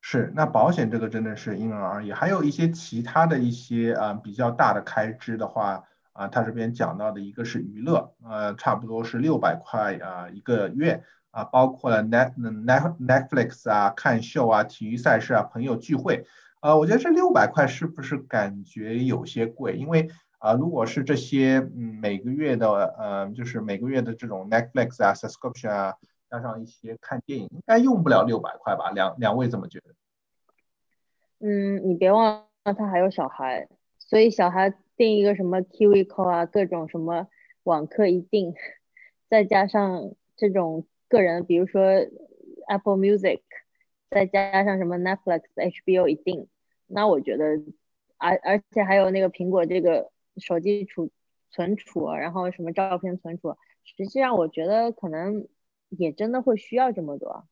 [0.00, 11.02] 是，那保险这个真的是因人而异，还有一些其他的一些啊、比较大的开支的话啊，他这边讲到的一个是娱乐，呃，差不多是六百块啊一个月。
[11.30, 16.24] 啊，包括了 net net Netflix 啊、看秀啊、体育赛事啊、朋友聚会，
[16.62, 19.76] 呃，我觉得这六百块是不是感觉有些贵？
[19.76, 20.08] 因为
[20.38, 22.66] 啊，如果是这些，嗯，每个月的，
[22.98, 25.94] 呃，就是每个月的这种 Netflix 啊、subscription 啊，
[26.30, 28.90] 加上一些看电影，应该用不了六百块吧？
[28.90, 29.94] 两两位怎么觉得？
[31.40, 37.28] 嗯，你别忘了他还有小孩，所以小孩订一个什么 Qico 啊，各种什么
[37.62, 38.54] 网课一定，
[39.28, 41.82] 再加上这种个人，比如说
[42.68, 43.42] Apple Music，
[44.10, 46.48] 再加上什么 Netflix、HBO 一定，
[46.86, 47.44] 那我觉得，
[48.16, 50.10] 而而且还有那个苹果这个。
[50.40, 51.10] 手机储
[51.50, 55.48] 存储，然后什么照片存储，实际上我觉得可能
[55.88, 57.44] 也真的会需要这么多。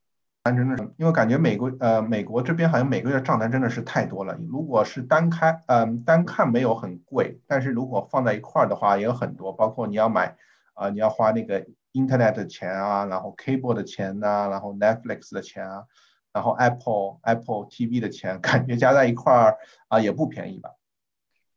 [0.45, 4.37] 真的是，因为感觉美国呃美国这边好像每个月账单真的是太多了。
[4.47, 10.37] 如果是单开嗯、呃、单看没有很贵，但是如果放在一块儿的话也有很多，包括你要买
[10.73, 15.83] 啊、呃、你要花那个 Internet 的钱啊，然后 Cable 的钱呐、啊，然后 Netflix 的钱啊，
[16.31, 19.57] 然后 Apple Apple TV 的钱， 感觉加在一块儿
[19.89, 20.71] 啊、呃、也不便宜吧。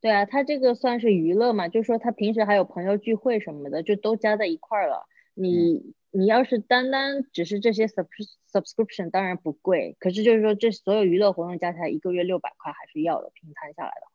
[0.01, 5.07] 对啊，他这个算是娱乐嘛，就说他平时还有朋友聚会什么的，就都加在一块儿了。
[5.41, 8.07] 你、嗯、你要是单单只是这些 sub
[8.53, 14.07] subscription，当然不贵，可是就是说这所有娱乐活动加起来一个月六百块还是要的，平摊下来的。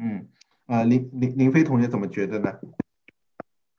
[0.00, 0.28] 嗯，
[0.66, 2.58] 呃，林林林飞同学怎么觉得呢？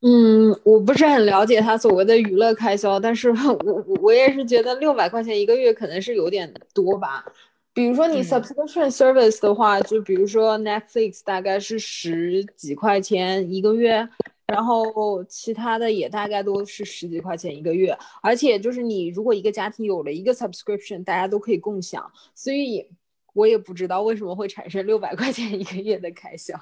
[0.02, 7.26] 嗯，我不是很了解他所谓的娱乐开销，但是我我我也是觉得六百块钱一个月可能是有点多吧。
[7.74, 14.08] 比如说你嗯 subscription service 的话，就比如说 Netflix 大概是十几块钱一个月，
[14.50, 17.97] 然后其他的也大概都是十几块钱一个月。
[18.22, 22.89] 而且就是你如果一个家庭有了一个 subscription，大家都可以共享，所以
[23.34, 26.56] 我也不知道为什么会产生六百块钱一个月的开销。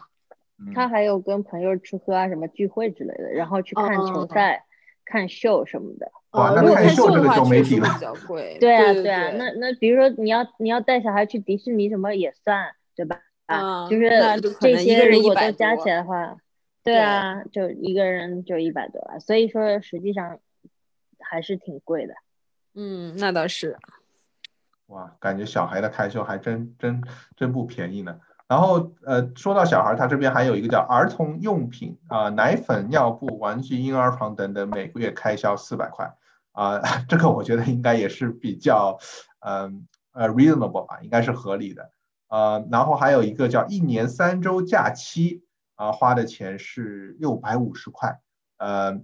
[0.60, 4.66] 嗯他还有跟朋友吃喝啊，什么聚会之类的，然后去看球哦赛、
[5.06, 6.12] 看秀什么的。
[6.32, 8.58] 哇呃如果那看秀的话，这个就没底了比较贵。
[8.60, 13.22] 对啊，对啊，那那比如说你要你要带小孩去迪士尼什么也算，对吧？
[13.46, 14.10] 啊就是
[14.60, 16.36] 这些如果都加起来的话，
[16.88, 20.40] 对啊，就一个人就一百多啊，所以说实际上
[21.20, 22.14] 还是挺贵的。
[22.76, 23.78] 嗯，那倒是。
[24.88, 27.04] 哇，感觉小孩的开销还真真
[27.36, 28.20] 真不便宜呢。
[28.48, 36.14] 然后呃，说到小孩，他这边还有一个叫儿童用品啊、奶粉、尿布、玩具、婴儿床等等，每个月开销四百块
[36.54, 36.80] 啊、
[37.10, 38.98] 这个我觉得应该也是比较
[39.42, 41.92] 嗯呃 reasonable 吧，应该是合理的。
[42.30, 45.44] 呃，然后还有一个叫一年三周假期
[45.78, 48.20] 啊、花的钱是六百五十块，
[48.58, 49.00] 呃，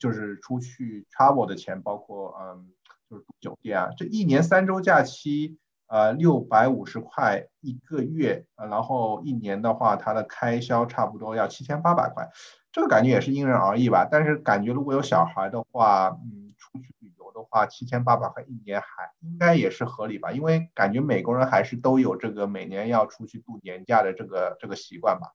[0.00, 2.72] 就是出去 travel 的钱，包括嗯。
[3.08, 12.28] 就是住酒店啊，这一年三周假期，呃，六百五十块一个月，呃，然后一年的话，它的开销差不多要七千八百块，
[12.72, 14.08] 这个感觉也是因人而异吧。
[14.10, 18.88] 但是感觉如果有小孩的话，嗯，出去旅游的话，七千八百块一年还
[19.20, 25.32] 应该也是合理吧，因为感觉美国人还是都有这个每年要出去度年假的这个这个习惯吧。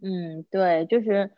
[0.00, 1.30] 嗯，对，就是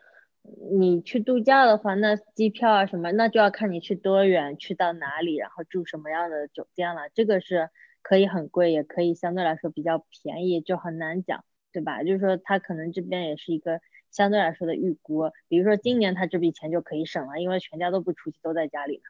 [0.72, 7.02] 你去度假的话，那机票啊什么，那就要看你去多远，去到哪里，然后住什么样的酒店了。
[7.14, 7.70] 这个是
[8.02, 12.02] 可以很贵，也可以相对来说比较便宜，就很难讲，对吧？
[12.02, 13.80] 就是说他可能这边也是一个
[14.10, 19.02] 相对来说的预估，比如说今年他这笔钱就可以省了，因为全家都不出去，都在家里呢。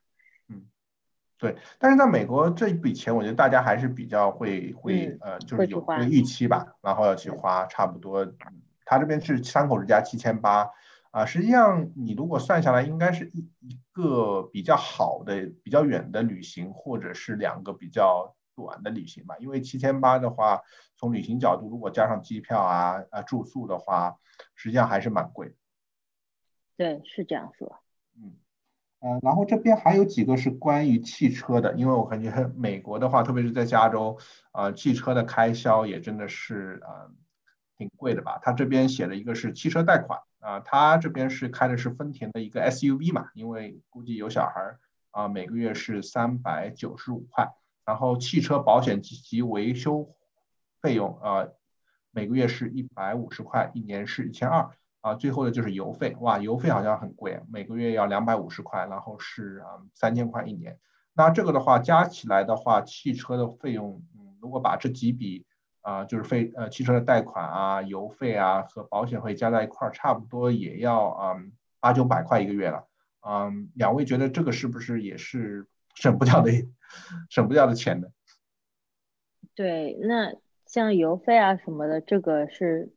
[1.40, 8.26] 对，但是在美国这一笔钱，我觉得大家还是比较会会嗯呃，就是有这个预期吧，然后要去花差不多，
[8.89, 10.70] 嗯他这边是三口之家七千八
[11.11, 19.36] 啊，实际上你如果算下来，应该是一一个比较好的、比较远的旅行，或者是两个比较短的旅行吧。
[19.41, 20.62] 因为七千八的话，
[20.97, 24.16] 从旅行角度，如果加上机票啊啊住宿的话，
[24.55, 25.55] 实际上还是蛮贵的。
[26.78, 27.80] 对，是这样说。
[29.01, 34.16] 嗯，然后这边还有几个是关于汽车的，因为我感觉美国的话，特别是在加州，
[34.53, 37.11] 啊，汽车的开销也真的是呃
[37.79, 38.39] 挺贵的吧。
[38.43, 44.81] 他这边写了一个是汽车贷款啊，他这边是开的是丰田的一个 SUV 嘛，因为估计有小孩儿
[45.12, 47.49] 啊，每个月是三百九十五块，
[47.87, 50.14] 然后汽车保险及及维修
[50.83, 51.49] 费用啊，
[52.11, 54.68] 每个月是一百五十块，一年是一千二。
[55.01, 60.76] 啊，最后的就是油费，哇，油费好像很贵，每个月要两百五十块，然后是啊三千块一年。
[61.14, 65.47] 那这个的话加起来的话，汽车的费用，嗯，如果把这几笔
[65.81, 72.87] 啊、就是费呃汽车的贷款啊、油费啊和保险费加在一块儿，差不多也要嗯八九百块一个月了。
[73.20, 76.51] 嗯，两位觉得这个是不是也是省不掉的
[77.29, 78.09] 省不掉的钱呢？
[79.55, 80.35] 对，那
[80.66, 82.93] 像油费啊什么的，这个是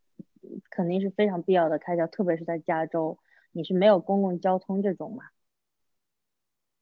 [0.70, 3.18] 肯定是非常必要的开销，特别是在加州，
[3.52, 5.24] 你是没有公共交通这种嘛，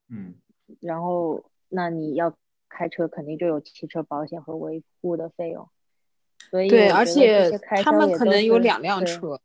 [0.09, 0.35] 嗯。
[0.81, 2.37] 然后那你要
[2.67, 5.67] 开车，肯定就有汽车保险和维护的费用，
[6.49, 7.51] 所以对，而且
[7.83, 9.39] 他们可能有两辆车。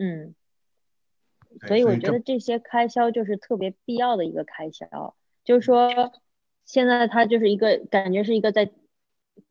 [0.00, 0.34] 嗯，
[1.66, 5.14] 所以这所以我觉得这些开销就是特别必要的一个开销，
[5.44, 6.12] 就是说
[6.64, 8.70] 现在他就是一个感觉是一个在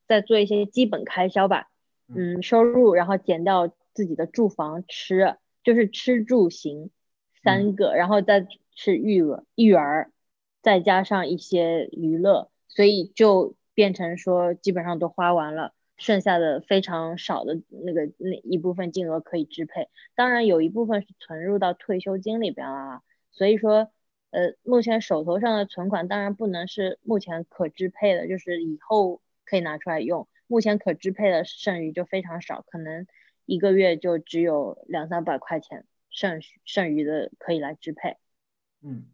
[0.08, 1.70] 在做一些基本开销吧，
[2.08, 6.92] 嗯，收入然后减掉自己的住房吃，就是吃住行
[7.44, 10.12] 三个，然后再是育儿育儿，
[10.62, 15.74] 再加上一些娱乐，所以就变成说基本上都花完了。
[15.98, 23.92] 剩下的非常少的那个那一部分金额可以支配，当然有一部分是存入到退休金里边了，所以说，
[24.30, 30.28] 呃，目前手头上的存款当然不能是目前可支配的，就是以后可以拿出来用。
[30.48, 33.06] 目前可支配的剩余就非常少，可能
[33.46, 38.18] 一个月就只有两三百块钱剩剩余的可以来支配。
[38.82, 39.08] 嗯，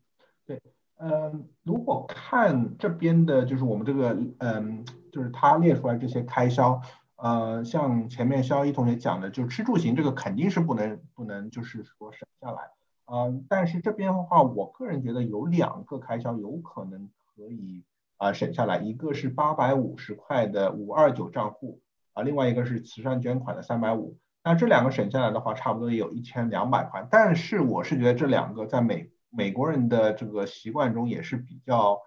[0.46, 0.62] 对，
[1.00, 6.82] 嗯，如果看这边的，就是我们这个，嗯，就是他列出来这些开销，
[7.18, 12.72] 呃，像前面肖一同学讲的，就吃住行这个肯定是不能不能就是说省下来，
[13.06, 17.84] 嗯，但是这边的话，我个人觉得有两个开销有可能可以
[18.18, 21.80] 啊、省下来，一个是八百五十块的五二九账户
[22.14, 24.18] 啊，另外一个是慈善捐款的三百五。
[24.44, 27.08] 那这两个省下来的话，差不多也有一千两百块。
[27.10, 32.00] 但是我是觉得这两个在美美国人的这个习惯中也是比较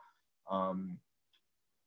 [0.50, 0.98] 嗯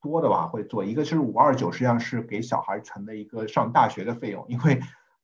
[0.01, 4.79] 多的吧，会做一个是五二九，实际上是给小孩存的一个上大学的费用，因为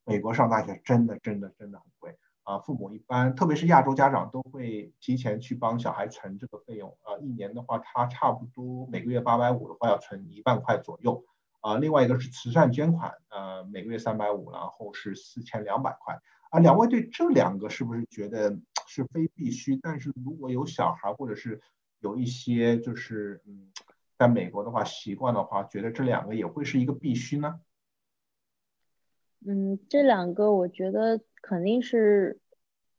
[0.05, 11.23] 美国上大学真的真的真的很贵啊，父母一般特别是亚洲家长都会提前去帮小孩存这个费用啊，一年的话他差不多每个月八百五的话要存一万块左右。
[11.61, 16.21] 啊，另外一个是慈善捐款，呃，每个月三百五，然后是四千两百块。
[16.51, 18.55] 啊，两位对这两个是不是觉得
[18.86, 19.76] 是非必须？
[19.78, 21.59] 但是如果有小孩或者是
[22.01, 23.71] 有一些就是嗯，
[24.18, 27.59] 在美国的话习惯的话，觉得这两个也会是一个必须呢？
[29.47, 32.39] 嗯，这两个我觉得肯定是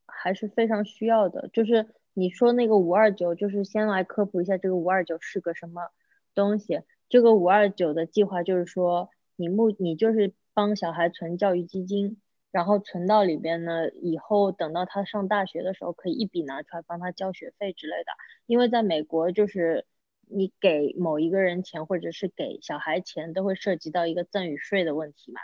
[0.07, 1.49] 还是非常需要的。
[1.53, 5.89] 就是你说那个五二九，就是先来科普一下这个五二九是个什么
[6.35, 6.83] 东西。
[7.09, 12.21] 这个五二九的计划就是说，你目你就是帮小孩存教育基金，
[12.53, 18.13] 然后存到里边呢，以后等到他上大学的时候，可以一笔拿出来帮他交学费之类的。
[18.47, 19.85] 因为在美国，就是
[20.27, 25.41] 你给某一个人钱，或者是给小孩钱，都会涉及到一个赠与税的问题嘛。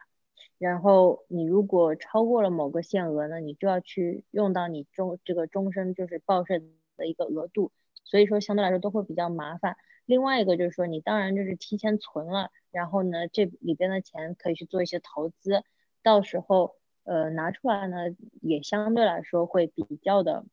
[0.59, 6.63] 然后你如果超过了某个限额呢，你就要去用到你终这个终身就是报税
[6.97, 7.73] 的一个额度，
[8.05, 9.77] 所以说相对来说都会比较麻烦。
[10.05, 15.65] 另外一个就是说，你当然就是提前存了，然后呢，这里边的钱可以去做一些投资，
[16.03, 17.97] 到时候呃拿出来呢，
[18.41, 20.45] 也相对来说会比较的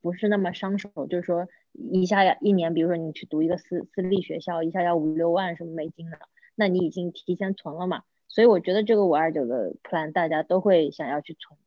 [0.00, 6.18] 不是那么伤手，就是说一下要一年，比如说你去读一个私私立学校，一下要五六万什么美金的，
[6.54, 11.58] 那你已经提前存了嘛，所以我觉得这个五二九的 plan 大家都会想要去存，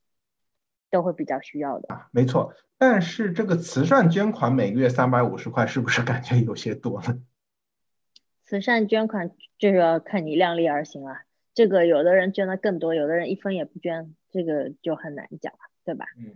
[0.90, 1.94] 都会比较需要的。
[1.94, 2.54] 啊没错。
[2.78, 7.20] 但是这个慈善捐款每个月三百五十块，是不是感觉有些多了？
[8.44, 11.20] 慈善捐款就是要看你量力而行了。
[11.54, 16.06] 这个有的人捐的更多，有的人一分也不捐，这个就很难讲了，对吧？
[16.18, 16.36] 嗯，对。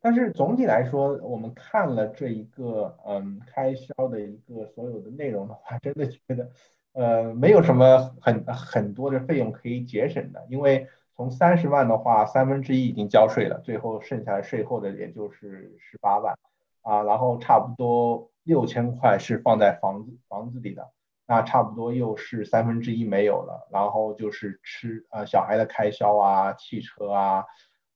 [0.00, 6.50] 但是总体来说，我们看了这一个嗯开销的一个所有的内容的话，真的觉得
[6.92, 10.88] 呃没有什么很很多的费用可以节省的，因为。
[11.16, 16.34] 从三十万的话，三分之一已经交税了，最后剩下税后的也就是十八万
[16.80, 20.88] 啊，然后差不多六千块是放在房子房子里的，
[21.26, 27.44] 那差不多又是三分之一没有了，然后就是吃呃小孩的开销啊，汽车啊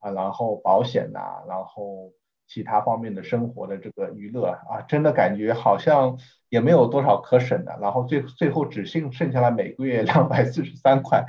[0.04, 2.12] 啊，然后保险呐，然后。
[2.46, 6.18] 其他方面的生活的这个娱乐啊，真的感觉好像
[6.50, 11.24] 也没有多少可省的，然后最最后只剩剩下来每个月两百四十三块，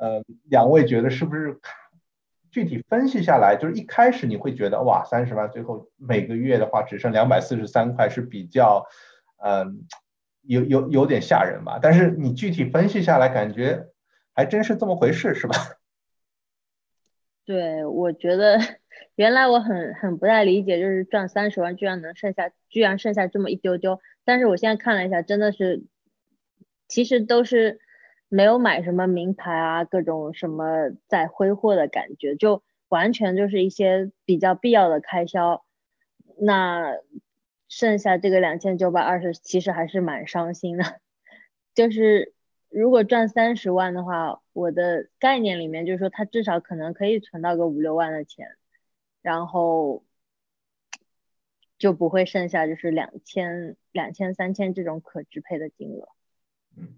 [0.00, 1.60] 呃，两位觉得是不是？
[2.50, 8.84] 具体分析下来，就是一开始你会觉得哇，三十万，最后每个月的话只剩两百四十三块，是比较，
[9.38, 9.86] 嗯，
[10.42, 11.78] 有有有点吓人吧？
[11.80, 13.86] 但是你具体分析下来，感觉
[14.34, 15.54] 还真是这么回事，是吧？
[17.46, 18.58] 对，我觉得。
[19.16, 23.98] 原来我很很不太理解，就是赚三十万居然能剩下，居然剩下这么一丢丢。
[24.24, 25.84] 但是我现在看了一下，真的是，
[26.86, 27.80] 其实都是
[28.28, 35.64] 没有买什么名牌啊，各种什么在挥霍的感觉，就完全就是一些比较必要的开销。
[36.38, 36.92] 那
[37.68, 40.84] 剩下这个两千九百二十，其实还是蛮伤心的。
[41.74, 42.34] 就是
[42.78, 48.46] 如果赚三十万的话，我的概念里面就是说，他至少可能可以存到个五六万的钱。
[49.22, 50.04] 然后
[51.78, 56.08] 就不会剩下就是两千、两千、三千这种可支配的金额。
[56.76, 56.94] 嗯，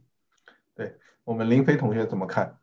[0.75, 2.59] 对我们林飞同学怎么看？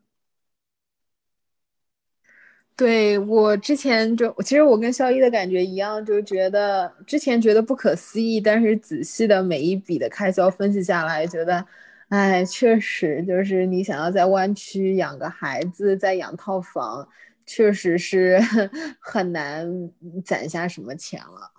[2.76, 11.66] 对我之前就其实我跟肖一的感觉一样，就觉得之前觉得不可思议，但是仔细的每一笔的开销分析下来，觉得，
[12.10, 17.08] 哎，确实就是你想要在湾区养个孩子，再养套房。
[17.48, 18.40] 确实是
[19.00, 19.92] 很难
[20.24, 21.52] 攒下什么钱了。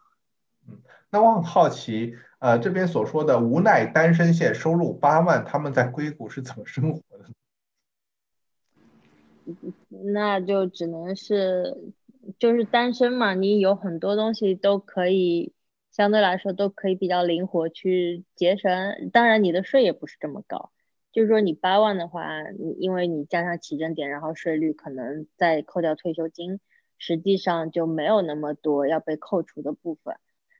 [0.68, 0.78] 嗯，
[1.10, 7.30] 那我很好奇，呃，这边所说的无奈单身线收入八万，他们在硅谷是怎么生活的？
[10.12, 11.92] 那就只能是，
[12.36, 15.52] 就是单身嘛，你有很多东西都可以，
[15.96, 19.08] 相对来说都可以比较灵活去节省。
[19.14, 20.70] 当然，你的税也不是这么高。
[21.10, 26.60] 就是说，你八万的话，你因为你加上起征点，然后税率可能再扣掉退休金，
[26.98, 30.16] 实际上就没有那么多要被扣除的部分。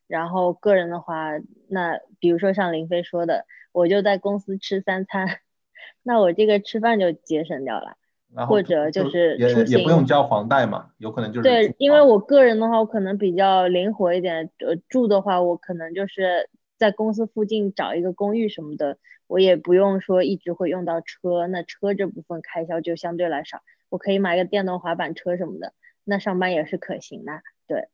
[0.07, 1.33] 然后个人的话，
[1.69, 5.41] 那比如说像林飞说的，我就在公司吃三餐，
[6.03, 7.99] 那我这个吃饭就节省掉了。
[8.47, 18.99] 或者就是也也不用交房贷嘛，有可能就是对，因为我个人的话，我可能比较灵活一点，呃，住的话，我可能就是在公司附近找一个公寓什么的。
[19.29, 25.73] 我也不用说一直会用到车，那车这部分开销就相对来少，我可以买个电动滑板车什么的，
[26.05, 27.43] 那上班也是可行的。
[27.67, 27.89] 对，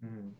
[0.00, 0.32] 嗯，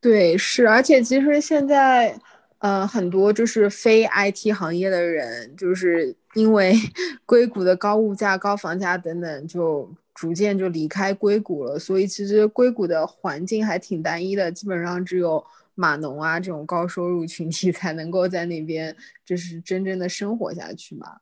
[0.00, 2.18] 对，是，而且其实现在，
[2.64, 6.72] 呃，很多就是非 IT 行业的人，就是因为
[7.26, 11.78] 硅谷的高物价、高房价等等，就逐渐就离开硅谷了。
[11.78, 15.44] 所以其实硅谷的环境还挺单一的，基本上只有
[15.74, 18.96] 码农啊这种高收入群体 才能够在那边
[19.26, 21.18] 就是真正的生活下去嘛。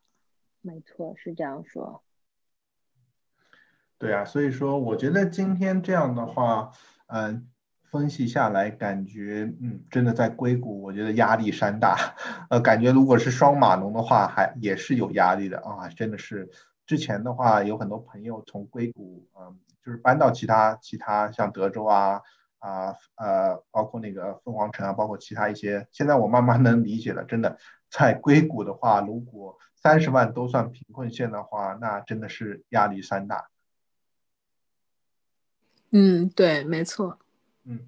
[0.61, 2.05] 没错，是这样说。
[3.99, 6.71] 对啊，所以说我觉得今天这样的话，
[7.09, 7.49] 嗯、
[7.93, 12.17] 分析下来感觉，嗯，真的在硅谷，我觉得压力山大，
[12.49, 16.51] 呃，感觉如果是双码农的话，还也是有压力的啊，真的是。
[16.85, 22.23] 之前的话，有很多朋友从硅谷，嗯，就是搬到其他其他像德州啊
[22.59, 25.87] 啊呃，包括那个凤凰城啊，包括其他一些。
[25.93, 27.59] 现在我慢慢能理解了，真的，
[27.91, 33.49] 在硅谷的话，如果三十万都算贫困线的话，那真的是压力山大。
[35.91, 37.19] 嗯，对，没错。
[37.65, 37.81] 嗯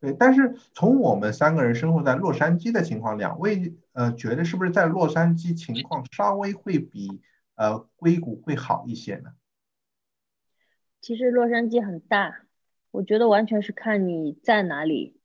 [0.00, 7.20] 对，但是从我们三个人生活在洛杉矶的情况，两位呃觉得是不是在洛杉矶情况稍微会比
[7.54, 9.32] 呃硅谷会好一些呢？
[11.02, 12.42] 其实洛杉矶很大，
[12.90, 15.20] 我觉得完全是看你在哪里，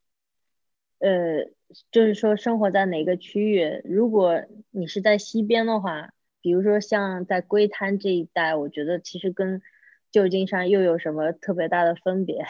[0.99, 1.45] 呃，
[1.89, 3.81] 就是说生活在哪个区域。
[3.85, 9.61] 如果你是在西边的话，比如说像在龟滩这一带，我觉得其实跟
[10.11, 12.45] 旧金山又有什么特别大的分别？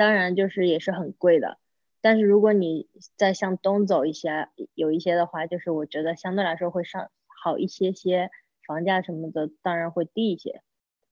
[0.00, 1.58] 当然就是也是很贵的。
[2.00, 8.30] 但是如果你再向东走一些，有一些的话，就是我觉得相对来说会上好一些些，
[8.66, 10.62] 房价什么的当然会低一些。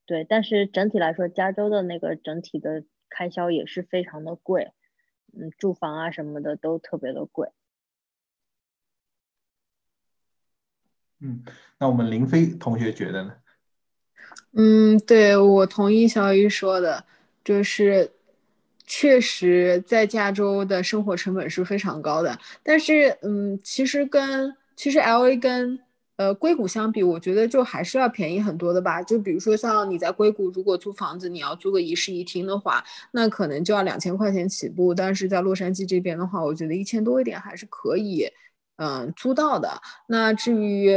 [0.07, 4.73] 对，但是整体来说，加州的那个整体的开销也是非常的贵，
[5.39, 7.51] 嗯，住房啊什么的都特别的贵。
[11.21, 11.45] 嗯，
[11.79, 13.35] 那我们林飞同学觉得呢？
[14.53, 17.05] 嗯，对，我同意小雨说的，
[17.45, 18.13] 就是
[18.91, 25.79] 确实在加州的生活成本是非常高的，但是嗯，其实跟其实 LA 跟
[26.17, 29.03] 呃硅谷相比，我觉得就还是要便宜很多的吧。
[29.03, 32.83] 就比如说像你在硅谷如果租房子，你要租个一室一厅的话，
[33.13, 38.27] 那可能就要两千块钱起步，但是在洛杉矶这边的话，我觉得一千多一点还是可以
[38.77, 39.69] 嗯租到的。
[40.07, 40.91] 那至于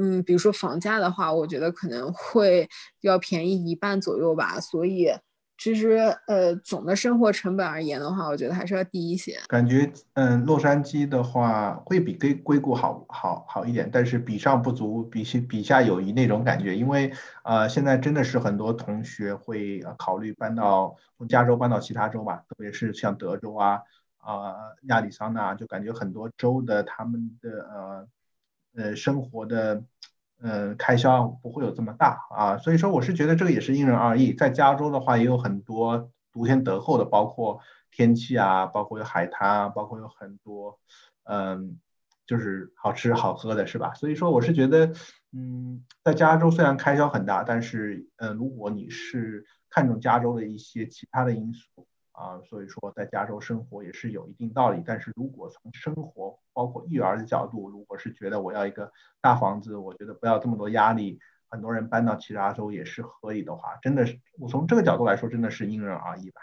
[0.00, 2.68] 嗯，比如说房价的话，我觉得可能会
[3.02, 4.58] 要便宜一半左右吧。
[4.60, 5.10] 所以
[5.58, 5.96] 其实
[6.28, 9.36] 呃，总的生活成本而言的话，我觉得还是要低一些。
[9.48, 16.76] 感觉嗯，洛杉矶的话会比硅硅谷好好好一点，但是比上不足，比下比下有余那种感觉。
[16.76, 23.80] 因为呃，现在真的是很多同学会考虑搬到从加州搬到其他州吧，特别是像德州啊
[24.18, 28.08] 啊、亚利桑那，就感觉很多州的他们的呃。
[28.76, 29.82] 呃，生活的
[30.40, 34.32] 呃开销不会有这么大啊，所以说我是觉得这个也是因人而异。
[34.32, 37.60] 在加州的话，也有很多独天独厚的，包括
[37.90, 40.78] 天气啊，包括有海滩啊，包括有很多
[41.24, 41.80] 嗯，
[42.26, 43.94] 就是好吃好喝的，是吧？
[43.94, 44.92] 所以说我是觉得，
[45.32, 51.87] 嗯，在加州虽然开销很大，但是嗯，如果你是看重加州的一些其他的因素。
[52.18, 54.82] 啊，所以说在加州生活也是有一定道理。
[54.84, 66.40] 但是如果从生活包括育儿的角度，如果是觉得我要一个大房子，我觉得不要这么多压力，很多人搬到其他州也是可以的话，真的是我从这个角度来说，真的是因人而异吧。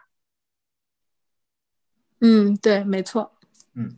[2.21, 3.33] 嗯，对，没错。
[3.73, 3.97] 嗯，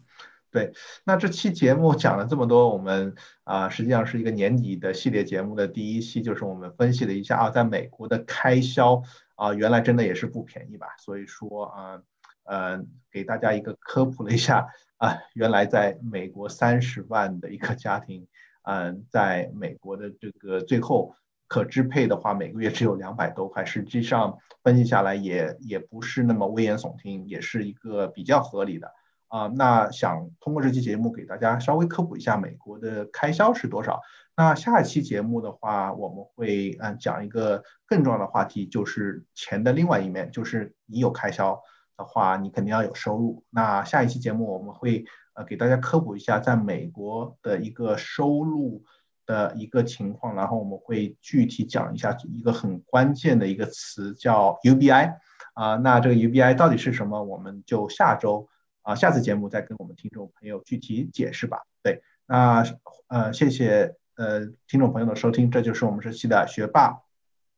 [0.57, 0.73] 对。
[1.03, 9.03] 那这期节目讲了这么多，我们啊实际上是一个年底的系列节目的第一期，就是我们分析了一下啊，在美国的开销。
[9.37, 10.87] 啊，原来真的也是不便宜吧？
[10.97, 12.01] 所以说啊，
[12.43, 18.25] 呃，给大家一个科普了一下啊，原来在美国三十万的一个家庭，
[18.63, 21.13] 嗯，在美国的这个最后
[21.47, 28.91] 可支配的话，每个月只有两百多块，实际上分析下来也也不是那么危言耸听，也是一个比较合理的
[29.27, 29.47] 啊。
[29.55, 34.01] 那想通过这期节目给大家稍微科普一下美国的开销是多少。
[34.35, 41.59] 那下一期节目的话，我们会嗯讲一个更重要的话题，就是钱的另外一面，就是你有开销
[41.97, 43.43] 的话，你肯定要有收入。
[43.49, 48.83] 那下一期节目我们会呃给大家科普一下在美国的一个收入
[49.25, 55.15] 的一个情况，然后我们会具体讲一下一个很关键的一个词叫 UBI
[55.55, 57.23] 啊，那这个 UBI 到底是什么？
[57.23, 58.47] 我们就下周
[58.87, 61.63] 啊下次节目再跟我们听众朋友具体解释吧。
[61.83, 62.63] 对那
[63.07, 67.01] 呃谢谢呃听众朋友的收听这就是我们这期的学霸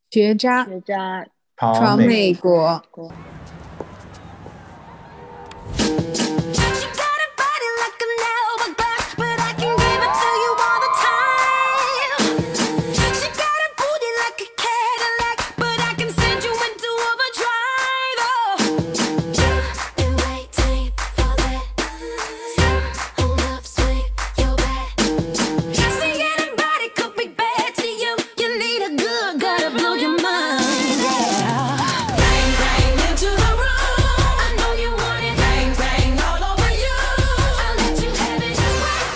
[0.09, 2.83] 学渣学渣闯美国。